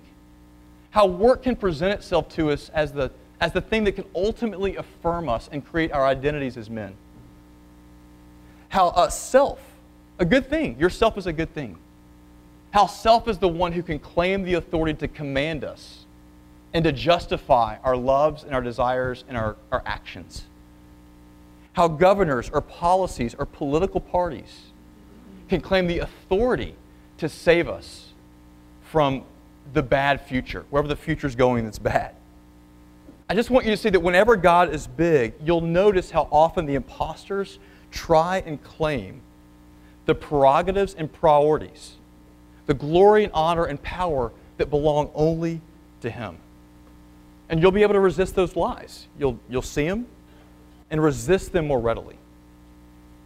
How 0.90 1.06
work 1.06 1.42
can 1.42 1.56
present 1.56 1.92
itself 1.92 2.28
to 2.30 2.50
us 2.50 2.70
as 2.70 2.92
the, 2.92 3.10
as 3.40 3.52
the 3.52 3.60
thing 3.60 3.84
that 3.84 3.92
can 3.92 4.04
ultimately 4.14 4.76
affirm 4.76 5.28
us 5.28 5.48
and 5.52 5.64
create 5.64 5.92
our 5.92 6.06
identities 6.06 6.56
as 6.56 6.70
men. 6.70 6.94
How 8.68 8.88
uh, 8.88 9.08
self, 9.08 9.60
a 10.18 10.24
good 10.24 10.48
thing. 10.48 10.78
Yourself 10.78 11.16
is 11.18 11.26
a 11.26 11.32
good 11.32 11.52
thing. 11.54 11.76
How 12.70 12.86
self 12.86 13.28
is 13.28 13.38
the 13.38 13.48
one 13.48 13.72
who 13.72 13.82
can 13.82 13.98
claim 13.98 14.42
the 14.42 14.54
authority 14.54 14.94
to 14.94 15.08
command 15.08 15.64
us 15.64 16.06
and 16.74 16.84
to 16.84 16.92
justify 16.92 17.76
our 17.82 17.96
loves 17.96 18.44
and 18.44 18.54
our 18.54 18.60
desires 18.60 19.24
and 19.28 19.36
our, 19.36 19.56
our 19.72 19.82
actions. 19.86 20.44
How 21.72 21.88
governors 21.88 22.50
or 22.50 22.60
policies 22.60 23.34
or 23.38 23.46
political 23.46 24.00
parties 24.00 24.66
can 25.48 25.60
claim 25.60 25.86
the 25.86 26.00
authority 26.00 26.74
to 27.18 27.28
save 27.28 27.68
us 27.68 28.12
from 28.82 29.24
the 29.72 29.82
bad 29.82 30.20
future, 30.20 30.64
wherever 30.70 30.88
the 30.88 30.96
future 30.96 31.26
is 31.26 31.34
going 31.34 31.64
that's 31.64 31.78
bad. 31.78 32.14
I 33.28 33.34
just 33.34 33.50
want 33.50 33.66
you 33.66 33.72
to 33.72 33.76
see 33.76 33.90
that 33.90 34.00
whenever 34.00 34.36
God 34.36 34.72
is 34.72 34.86
big, 34.86 35.34
you'll 35.44 35.60
notice 35.60 36.10
how 36.10 36.28
often 36.32 36.64
the 36.64 36.74
imposters 36.74 37.58
try 37.90 38.42
and 38.46 38.62
claim 38.62 39.20
the 40.06 40.14
prerogatives 40.14 40.94
and 40.94 41.12
priorities 41.12 41.94
the 42.68 42.74
glory 42.74 43.24
and 43.24 43.32
honor 43.32 43.64
and 43.64 43.82
power 43.82 44.30
that 44.58 44.70
belong 44.70 45.10
only 45.14 45.60
to 46.02 46.10
Him. 46.10 46.36
And 47.48 47.60
you'll 47.60 47.72
be 47.72 47.82
able 47.82 47.94
to 47.94 48.00
resist 48.00 48.34
those 48.34 48.54
lies. 48.54 49.08
You'll, 49.18 49.40
you'll 49.48 49.62
see 49.62 49.88
them 49.88 50.06
and 50.90 51.02
resist 51.02 51.52
them 51.52 51.66
more 51.66 51.80
readily. 51.80 52.16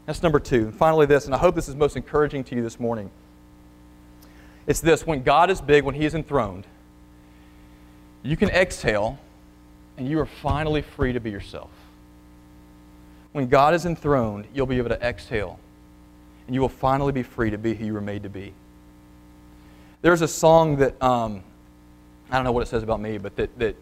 That's 0.06 0.22
number 0.22 0.38
two. 0.38 0.66
And 0.66 0.74
Finally, 0.74 1.06
this, 1.06 1.26
and 1.26 1.34
I 1.34 1.38
hope 1.38 1.56
this 1.56 1.68
is 1.68 1.74
most 1.74 1.96
encouraging 1.96 2.44
to 2.44 2.54
you 2.54 2.62
this 2.62 2.78
morning. 2.78 3.10
It's 4.66 4.80
this 4.80 5.06
when 5.06 5.22
God 5.22 5.50
is 5.50 5.60
big, 5.60 5.84
when 5.84 5.94
He 5.94 6.04
is 6.04 6.14
enthroned, 6.14 6.66
you 8.22 8.36
can 8.36 8.48
exhale 8.50 9.18
and 9.96 10.08
you 10.08 10.18
are 10.20 10.26
finally 10.26 10.82
free 10.82 11.12
to 11.12 11.20
be 11.20 11.30
yourself. 11.30 11.70
When 13.32 13.48
God 13.48 13.74
is 13.74 13.86
enthroned, 13.86 14.46
you'll 14.54 14.66
be 14.66 14.78
able 14.78 14.90
to 14.90 15.02
exhale 15.02 15.58
and 16.46 16.54
you 16.54 16.60
will 16.60 16.68
finally 16.68 17.12
be 17.12 17.22
free 17.22 17.50
to 17.50 17.58
be 17.58 17.74
who 17.74 17.86
you 17.86 17.92
were 17.92 18.00
made 18.00 18.22
to 18.22 18.28
be. 18.28 18.52
There's 20.02 20.22
a 20.22 20.28
song 20.28 20.76
that, 20.76 21.00
um, 21.02 21.42
I 22.30 22.36
don't 22.36 22.44
know 22.44 22.52
what 22.52 22.62
it 22.62 22.66
says 22.66 22.82
about 22.82 23.00
me, 23.00 23.18
but 23.18 23.36
that, 23.36 23.56
that 23.58 23.76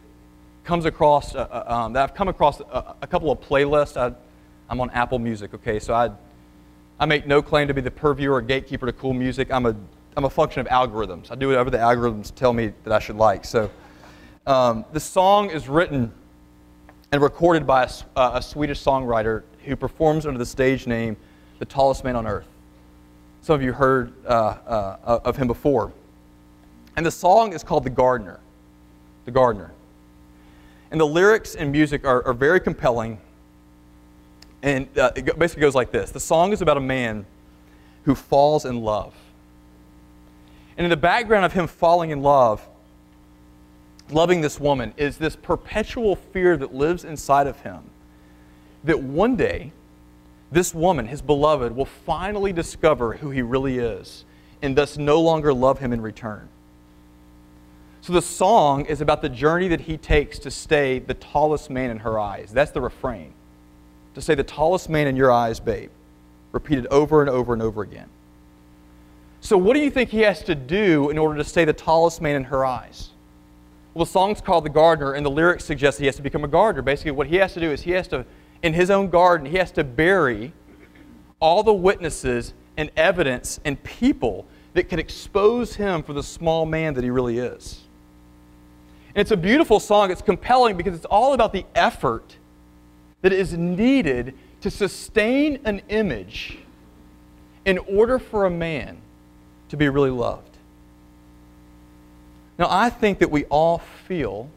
comes 0.64 0.84
across, 0.84 1.34
uh, 1.34 1.48
uh, 1.50 1.74
um, 1.74 1.92
that 1.94 2.02
I've 2.02 2.14
come 2.14 2.28
across 2.28 2.60
a, 2.60 2.94
a 3.02 3.06
couple 3.06 3.30
of 3.30 3.40
playlists. 3.40 3.96
I, 3.96 4.14
am 4.70 4.80
on 4.80 4.90
Apple 4.90 5.18
Music, 5.18 5.54
okay? 5.54 5.80
So 5.80 5.94
I, 5.94 6.10
I 6.98 7.06
make 7.06 7.26
no 7.26 7.40
claim 7.40 7.68
to 7.68 7.74
be 7.74 7.80
the 7.80 7.90
purveyor 7.90 8.34
or 8.34 8.42
gatekeeper 8.42 8.86
to 8.86 8.92
cool 8.92 9.14
music. 9.14 9.50
I'm 9.50 9.66
a, 9.66 9.74
I'm 10.16 10.24
a 10.24 10.30
function 10.30 10.60
of 10.60 10.66
algorithms. 10.66 11.30
I 11.30 11.34
do 11.34 11.48
whatever 11.48 11.70
the 11.70 11.78
algorithms 11.78 12.34
tell 12.34 12.52
me 12.52 12.72
that 12.84 12.92
I 12.92 12.98
should 12.98 13.16
like. 13.16 13.44
So 13.44 13.70
um, 14.46 14.84
the 14.92 15.00
song 15.00 15.50
is 15.50 15.68
written 15.68 16.12
and 17.12 17.22
recorded 17.22 17.66
by 17.66 17.84
a, 17.84 17.88
uh, 18.16 18.32
a 18.34 18.42
Swedish 18.42 18.82
songwriter 18.82 19.42
who 19.64 19.76
performs 19.76 20.26
under 20.26 20.38
the 20.38 20.46
stage 20.46 20.86
name 20.86 21.16
The 21.58 21.64
Tallest 21.64 22.04
Man 22.04 22.16
on 22.16 22.26
Earth. 22.26 22.46
Some 23.42 23.54
of 23.54 23.62
you 23.62 23.72
heard 23.72 24.12
uh, 24.26 24.30
uh, 24.66 25.20
of 25.24 25.36
him 25.36 25.46
before. 25.46 25.92
And 26.96 27.06
the 27.06 27.10
song 27.10 27.52
is 27.52 27.62
called 27.62 27.84
The 27.84 27.90
Gardener. 27.90 28.40
The 29.24 29.30
Gardener. 29.30 29.72
And 30.90 31.00
the 31.00 31.06
lyrics 31.06 31.54
and 31.54 31.70
music 31.70 32.04
are, 32.04 32.26
are 32.26 32.34
very 32.34 32.60
compelling. 32.60 33.18
And 34.62 34.86
uh, 34.98 35.12
it 35.14 35.38
basically 35.38 35.62
goes 35.62 35.74
like 35.74 35.90
this 35.90 36.10
The 36.10 36.20
song 36.20 36.52
is 36.52 36.60
about 36.62 36.76
a 36.76 36.82
man 36.82 37.24
who 38.04 38.14
falls 38.14 38.64
in 38.64 38.80
love. 38.82 39.14
And 40.80 40.86
in 40.86 40.88
the 40.90 40.96
background 40.96 41.44
of 41.44 41.52
him 41.52 41.66
falling 41.66 42.08
in 42.08 42.22
love, 42.22 42.66
loving 44.08 44.40
this 44.40 44.58
woman, 44.58 44.94
is 44.96 45.18
this 45.18 45.36
perpetual 45.36 46.16
fear 46.16 46.56
that 46.56 46.72
lives 46.72 47.04
inside 47.04 47.46
of 47.46 47.60
him 47.60 47.82
that 48.84 48.98
one 48.98 49.36
day, 49.36 49.72
this 50.50 50.74
woman, 50.74 51.06
his 51.06 51.20
beloved, 51.20 51.76
will 51.76 51.84
finally 51.84 52.54
discover 52.54 53.12
who 53.12 53.28
he 53.28 53.42
really 53.42 53.76
is 53.76 54.24
and 54.62 54.74
thus 54.74 54.96
no 54.96 55.20
longer 55.20 55.52
love 55.52 55.80
him 55.80 55.92
in 55.92 56.00
return. 56.00 56.48
So 58.00 58.14
the 58.14 58.22
song 58.22 58.86
is 58.86 59.02
about 59.02 59.20
the 59.20 59.28
journey 59.28 59.68
that 59.68 59.82
he 59.82 59.98
takes 59.98 60.38
to 60.38 60.50
stay 60.50 60.98
the 60.98 61.12
tallest 61.12 61.68
man 61.68 61.90
in 61.90 61.98
her 61.98 62.18
eyes. 62.18 62.52
That's 62.54 62.70
the 62.70 62.80
refrain. 62.80 63.34
To 64.14 64.22
say 64.22 64.34
the 64.34 64.44
tallest 64.44 64.88
man 64.88 65.08
in 65.08 65.14
your 65.14 65.30
eyes, 65.30 65.60
babe. 65.60 65.90
Repeated 66.52 66.86
over 66.86 67.20
and 67.20 67.28
over 67.28 67.52
and 67.52 67.60
over 67.60 67.82
again. 67.82 68.08
So, 69.40 69.56
what 69.56 69.74
do 69.74 69.80
you 69.80 69.90
think 69.90 70.10
he 70.10 70.20
has 70.20 70.42
to 70.44 70.54
do 70.54 71.10
in 71.10 71.18
order 71.18 71.36
to 71.38 71.44
stay 71.44 71.64
the 71.64 71.72
tallest 71.72 72.20
man 72.20 72.36
in 72.36 72.44
her 72.44 72.64
eyes? 72.64 73.10
Well, 73.94 74.04
the 74.04 74.10
song's 74.10 74.40
called 74.40 74.64
The 74.64 74.70
Gardener, 74.70 75.14
and 75.14 75.24
the 75.24 75.30
lyrics 75.30 75.64
suggest 75.64 75.98
he 75.98 76.06
has 76.06 76.16
to 76.16 76.22
become 76.22 76.44
a 76.44 76.48
gardener. 76.48 76.82
Basically, 76.82 77.10
what 77.10 77.26
he 77.26 77.36
has 77.36 77.54
to 77.54 77.60
do 77.60 77.70
is 77.70 77.82
he 77.82 77.92
has 77.92 78.06
to, 78.08 78.24
in 78.62 78.74
his 78.74 78.90
own 78.90 79.08
garden, 79.08 79.46
he 79.46 79.56
has 79.56 79.72
to 79.72 79.82
bury 79.82 80.52
all 81.40 81.62
the 81.62 81.72
witnesses 81.72 82.52
and 82.76 82.90
evidence 82.96 83.58
and 83.64 83.82
people 83.82 84.46
that 84.74 84.88
can 84.88 84.98
expose 84.98 85.74
him 85.74 86.02
for 86.02 86.12
the 86.12 86.22
small 86.22 86.66
man 86.66 86.94
that 86.94 87.02
he 87.02 87.10
really 87.10 87.38
is. 87.38 87.80
And 89.14 89.22
it's 89.22 89.32
a 89.32 89.36
beautiful 89.36 89.80
song. 89.80 90.12
It's 90.12 90.22
compelling 90.22 90.76
because 90.76 90.94
it's 90.94 91.06
all 91.06 91.32
about 91.32 91.52
the 91.52 91.64
effort 91.74 92.36
that 93.22 93.32
is 93.32 93.54
needed 93.54 94.34
to 94.60 94.70
sustain 94.70 95.58
an 95.64 95.82
image 95.88 96.58
in 97.64 97.78
order 97.78 98.18
for 98.18 98.46
a 98.46 98.50
man 98.50 98.98
to 99.70 99.76
be 99.76 99.88
really 99.88 100.10
loved. 100.10 100.56
Now, 102.58 102.66
I 102.68 102.90
think 102.90 103.20
that 103.20 103.30
we 103.30 103.44
all 103.46 103.78
feel 104.06 104.50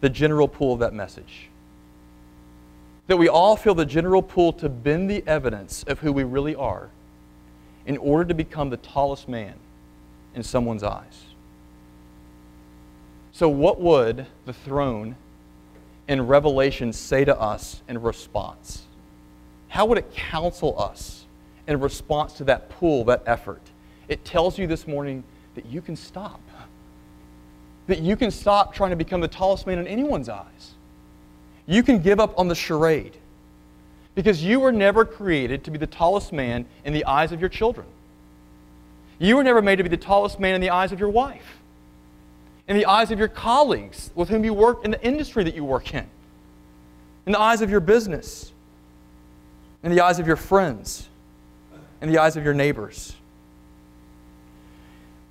the 0.00 0.08
general 0.08 0.48
pull 0.48 0.74
of 0.74 0.80
that 0.80 0.92
message. 0.92 1.48
That 3.06 3.16
we 3.16 3.28
all 3.28 3.56
feel 3.56 3.74
the 3.74 3.86
general 3.86 4.22
pull 4.22 4.52
to 4.54 4.68
bend 4.68 5.08
the 5.08 5.22
evidence 5.26 5.84
of 5.84 6.00
who 6.00 6.12
we 6.12 6.24
really 6.24 6.54
are 6.54 6.90
in 7.86 7.96
order 7.98 8.24
to 8.24 8.34
become 8.34 8.70
the 8.70 8.76
tallest 8.76 9.28
man 9.28 9.54
in 10.34 10.42
someone's 10.42 10.82
eyes. 10.82 11.26
So, 13.32 13.48
what 13.48 13.80
would 13.80 14.26
the 14.44 14.52
throne 14.52 15.16
in 16.08 16.26
Revelation 16.26 16.92
say 16.92 17.24
to 17.24 17.38
us 17.38 17.82
in 17.88 18.00
response? 18.00 18.82
How 19.68 19.86
would 19.86 19.98
it 19.98 20.12
counsel 20.12 20.78
us 20.80 21.24
in 21.66 21.80
response 21.80 22.34
to 22.34 22.44
that 22.44 22.68
pull, 22.68 23.04
that 23.04 23.22
effort? 23.26 23.62
It 24.12 24.26
tells 24.26 24.58
you 24.58 24.66
this 24.66 24.86
morning 24.86 25.24
that 25.54 25.64
you 25.64 25.80
can 25.80 25.96
stop. 25.96 26.42
That 27.86 28.00
you 28.00 28.14
can 28.14 28.30
stop 28.30 28.74
trying 28.74 28.90
to 28.90 28.96
become 28.96 29.22
the 29.22 29.28
tallest 29.28 29.66
man 29.66 29.78
in 29.78 29.86
anyone's 29.86 30.28
eyes. 30.28 30.72
You 31.64 31.82
can 31.82 32.02
give 32.02 32.20
up 32.20 32.38
on 32.38 32.46
the 32.46 32.54
charade. 32.54 33.16
Because 34.14 34.44
you 34.44 34.60
were 34.60 34.70
never 34.70 35.06
created 35.06 35.64
to 35.64 35.70
be 35.70 35.78
the 35.78 35.86
tallest 35.86 36.30
man 36.30 36.66
in 36.84 36.92
the 36.92 37.06
eyes 37.06 37.32
of 37.32 37.40
your 37.40 37.48
children. 37.48 37.86
You 39.18 39.36
were 39.36 39.44
never 39.44 39.62
made 39.62 39.76
to 39.76 39.82
be 39.82 39.88
the 39.88 39.96
tallest 39.96 40.38
man 40.38 40.54
in 40.54 40.60
the 40.60 40.68
eyes 40.68 40.92
of 40.92 41.00
your 41.00 41.08
wife, 41.08 41.62
in 42.68 42.76
the 42.76 42.84
eyes 42.84 43.10
of 43.10 43.18
your 43.18 43.28
colleagues 43.28 44.10
with 44.14 44.28
whom 44.28 44.44
you 44.44 44.52
work, 44.52 44.84
in 44.84 44.90
the 44.90 45.02
industry 45.02 45.42
that 45.44 45.54
you 45.54 45.64
work 45.64 45.94
in, 45.94 46.06
in 47.24 47.32
the 47.32 47.40
eyes 47.40 47.62
of 47.62 47.70
your 47.70 47.80
business, 47.80 48.52
in 49.82 49.90
the 49.90 50.02
eyes 50.02 50.18
of 50.18 50.26
your 50.26 50.36
friends, 50.36 51.08
in 52.02 52.12
the 52.12 52.18
eyes 52.18 52.36
of 52.36 52.44
your 52.44 52.52
neighbors. 52.52 53.16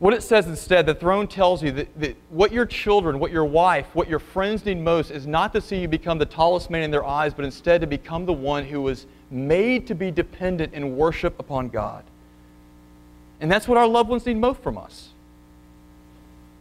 What 0.02 0.16
it 0.16 0.24
says 0.24 0.48
instead, 0.48 0.88
the 0.88 0.96
throne 0.96 1.28
tells 1.28 1.62
you 1.62 1.72
that, 1.74 2.00
that, 2.00 2.16
what 2.32 2.52
your 2.52 2.66
children, 2.66 3.20
what 3.20 3.32
your 3.32 3.46
wife, 3.46 3.86
what 3.94 4.10
your 4.10 4.18
friends 4.18 4.66
need 4.66 4.80
most 4.80 5.12
is 5.12 5.28
not 5.28 5.54
to 5.54 5.62
see 5.62 5.78
you 5.78 5.88
become 5.88 6.18
the 6.18 6.26
tallest 6.26 6.72
man 6.72 6.82
in 6.82 6.90
their 6.90 7.06
eyes, 7.06 7.36
but 7.36 7.46
instead 7.46 7.82
to 7.82 7.88
become 7.88 8.26
the 8.26 8.34
one 8.34 8.66
who 8.66 8.82
was 8.82 9.06
made 9.30 9.86
to 9.86 9.94
be 9.94 10.10
dependent 10.10 10.74
in 10.74 10.98
worship 10.98 11.40
upon 11.40 11.70
God. 11.70 12.04
And 13.42 13.52
that's 13.52 13.68
what 13.68 13.78
our 13.78 13.86
loved 13.86 14.10
ones 14.10 14.26
need 14.26 14.38
most 14.38 14.64
from 14.64 14.76
us. 14.76 15.10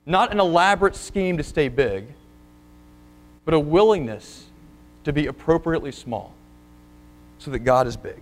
Not 0.04 0.32
an 0.32 0.38
elaborate 0.38 0.94
scheme 0.94 1.38
to 1.38 1.42
stay 1.42 1.68
big, 1.68 2.08
but 3.46 3.54
a 3.54 3.58
willingness 3.58 4.48
to 5.04 5.14
be 5.14 5.28
appropriately 5.28 5.92
small 5.92 6.34
so 7.38 7.50
that 7.52 7.60
God 7.60 7.86
is 7.86 7.96
big. 7.96 8.20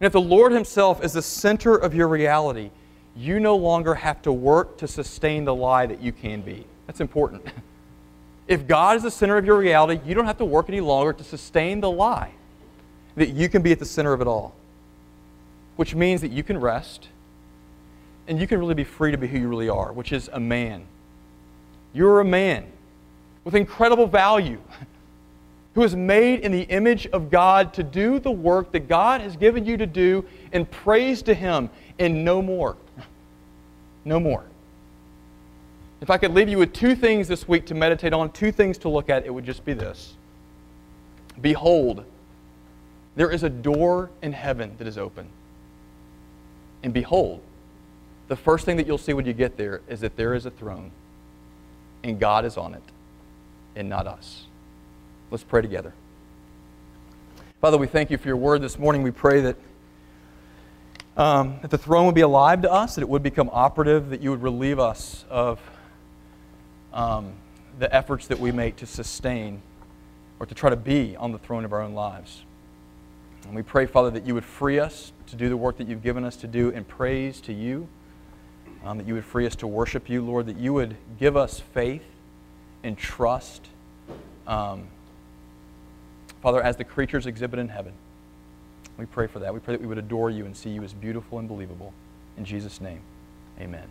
And 0.00 0.06
if 0.06 0.12
the 0.12 0.20
Lord 0.20 0.50
Himself 0.50 1.04
is 1.04 1.12
the 1.12 1.22
center 1.22 1.76
of 1.76 1.94
your 1.94 2.08
reality, 2.08 2.72
you 3.16 3.40
no 3.40 3.56
longer 3.56 3.94
have 3.94 4.22
to 4.22 4.32
work 4.32 4.78
to 4.78 4.88
sustain 4.88 5.44
the 5.44 5.54
lie 5.54 5.86
that 5.86 6.00
you 6.00 6.12
can 6.12 6.40
be. 6.40 6.66
That's 6.86 7.00
important. 7.00 7.46
If 8.46 8.66
God 8.66 8.96
is 8.96 9.02
the 9.02 9.10
center 9.10 9.38
of 9.38 9.46
your 9.46 9.56
reality, 9.56 10.00
you 10.06 10.14
don't 10.14 10.26
have 10.26 10.38
to 10.38 10.44
work 10.44 10.68
any 10.68 10.80
longer 10.80 11.12
to 11.14 11.24
sustain 11.24 11.80
the 11.80 11.90
lie 11.90 12.32
that 13.16 13.30
you 13.30 13.48
can 13.48 13.62
be 13.62 13.72
at 13.72 13.78
the 13.78 13.86
center 13.86 14.12
of 14.12 14.20
it 14.20 14.26
all. 14.26 14.54
Which 15.76 15.94
means 15.94 16.20
that 16.20 16.30
you 16.30 16.42
can 16.42 16.58
rest 16.60 17.08
and 18.28 18.38
you 18.38 18.46
can 18.46 18.58
really 18.58 18.74
be 18.74 18.84
free 18.84 19.10
to 19.10 19.18
be 19.18 19.28
who 19.28 19.38
you 19.38 19.48
really 19.48 19.68
are, 19.68 19.92
which 19.92 20.12
is 20.12 20.28
a 20.32 20.40
man. 20.40 20.84
You're 21.92 22.20
a 22.20 22.24
man 22.24 22.66
with 23.44 23.54
incredible 23.54 24.06
value 24.06 24.60
who 25.74 25.82
is 25.82 25.96
made 25.96 26.40
in 26.40 26.52
the 26.52 26.62
image 26.62 27.06
of 27.08 27.30
God 27.30 27.74
to 27.74 27.82
do 27.82 28.18
the 28.18 28.30
work 28.30 28.72
that 28.72 28.88
God 28.88 29.20
has 29.20 29.36
given 29.36 29.64
you 29.64 29.76
to 29.76 29.86
do 29.86 30.24
and 30.52 30.70
praise 30.70 31.22
to 31.22 31.34
Him 31.34 31.70
and 31.98 32.24
no 32.24 32.42
more. 32.42 32.76
No 34.04 34.20
more. 34.20 34.44
If 36.00 36.10
I 36.10 36.18
could 36.18 36.34
leave 36.34 36.48
you 36.48 36.58
with 36.58 36.72
two 36.72 36.94
things 36.94 37.28
this 37.28 37.48
week 37.48 37.64
to 37.66 37.74
meditate 37.74 38.12
on, 38.12 38.30
two 38.32 38.52
things 38.52 38.76
to 38.78 38.88
look 38.88 39.08
at, 39.08 39.24
it 39.24 39.30
would 39.32 39.46
just 39.46 39.64
be 39.64 39.72
this 39.72 40.14
Behold, 41.40 42.04
there 43.16 43.30
is 43.30 43.42
a 43.42 43.50
door 43.50 44.10
in 44.22 44.32
heaven 44.32 44.74
that 44.78 44.86
is 44.86 44.98
open. 44.98 45.28
And 46.82 46.92
behold, 46.92 47.40
the 48.28 48.36
first 48.36 48.64
thing 48.64 48.76
that 48.76 48.86
you'll 48.86 48.98
see 48.98 49.14
when 49.14 49.24
you 49.24 49.32
get 49.32 49.56
there 49.56 49.80
is 49.88 50.00
that 50.00 50.16
there 50.16 50.34
is 50.34 50.46
a 50.46 50.50
throne, 50.50 50.90
and 52.02 52.20
God 52.20 52.44
is 52.44 52.56
on 52.56 52.74
it, 52.74 52.82
and 53.74 53.88
not 53.88 54.06
us. 54.06 54.44
Let's 55.30 55.44
pray 55.44 55.62
together. 55.62 55.94
Father, 57.60 57.78
we 57.78 57.86
thank 57.86 58.10
you 58.10 58.18
for 58.18 58.28
your 58.28 58.36
word 58.36 58.60
this 58.60 58.78
morning. 58.78 59.02
We 59.02 59.10
pray 59.10 59.40
that 59.40 59.56
um, 61.16 61.58
that 61.62 61.70
the 61.70 61.78
throne 61.78 62.06
would 62.06 62.14
be 62.14 62.22
alive 62.22 62.62
to 62.62 62.72
us, 62.72 62.96
that 62.96 63.02
it 63.02 63.08
would 63.08 63.22
become 63.22 63.48
operative, 63.52 64.10
that 64.10 64.20
you 64.20 64.30
would 64.30 64.42
relieve 64.42 64.78
us 64.78 65.24
of 65.30 65.60
um, 66.92 67.32
the 67.78 67.92
efforts 67.94 68.26
that 68.28 68.38
we 68.38 68.52
make 68.52 68.76
to 68.76 68.86
sustain 68.86 69.62
or 70.40 70.46
to 70.46 70.54
try 70.54 70.70
to 70.70 70.76
be 70.76 71.16
on 71.16 71.32
the 71.32 71.38
throne 71.38 71.64
of 71.64 71.72
our 71.72 71.80
own 71.80 71.94
lives. 71.94 72.42
And 73.44 73.54
we 73.54 73.62
pray, 73.62 73.86
Father, 73.86 74.10
that 74.10 74.26
you 74.26 74.34
would 74.34 74.44
free 74.44 74.78
us 74.78 75.12
to 75.28 75.36
do 75.36 75.48
the 75.48 75.56
work 75.56 75.76
that 75.78 75.88
you've 75.88 76.02
given 76.02 76.24
us 76.24 76.36
to 76.36 76.46
do 76.46 76.70
in 76.70 76.84
praise 76.84 77.40
to 77.42 77.52
you, 77.52 77.88
um, 78.84 78.98
that 78.98 79.06
you 79.06 79.14
would 79.14 79.24
free 79.24 79.46
us 79.46 79.56
to 79.56 79.66
worship 79.66 80.08
you, 80.08 80.22
Lord, 80.22 80.46
that 80.46 80.56
you 80.56 80.72
would 80.72 80.96
give 81.18 81.36
us 81.36 81.60
faith 81.60 82.04
and 82.82 82.98
trust, 82.98 83.66
um, 84.46 84.88
Father, 86.42 86.62
as 86.62 86.76
the 86.76 86.84
creatures 86.84 87.26
exhibit 87.26 87.58
in 87.58 87.68
heaven. 87.68 87.92
We 88.96 89.06
pray 89.06 89.26
for 89.26 89.40
that. 89.40 89.52
We 89.52 89.60
pray 89.60 89.74
that 89.74 89.80
we 89.80 89.86
would 89.86 89.98
adore 89.98 90.30
you 90.30 90.44
and 90.44 90.56
see 90.56 90.70
you 90.70 90.82
as 90.82 90.92
beautiful 90.92 91.38
and 91.38 91.48
believable. 91.48 91.92
In 92.36 92.44
Jesus' 92.44 92.80
name, 92.80 93.00
amen. 93.60 93.88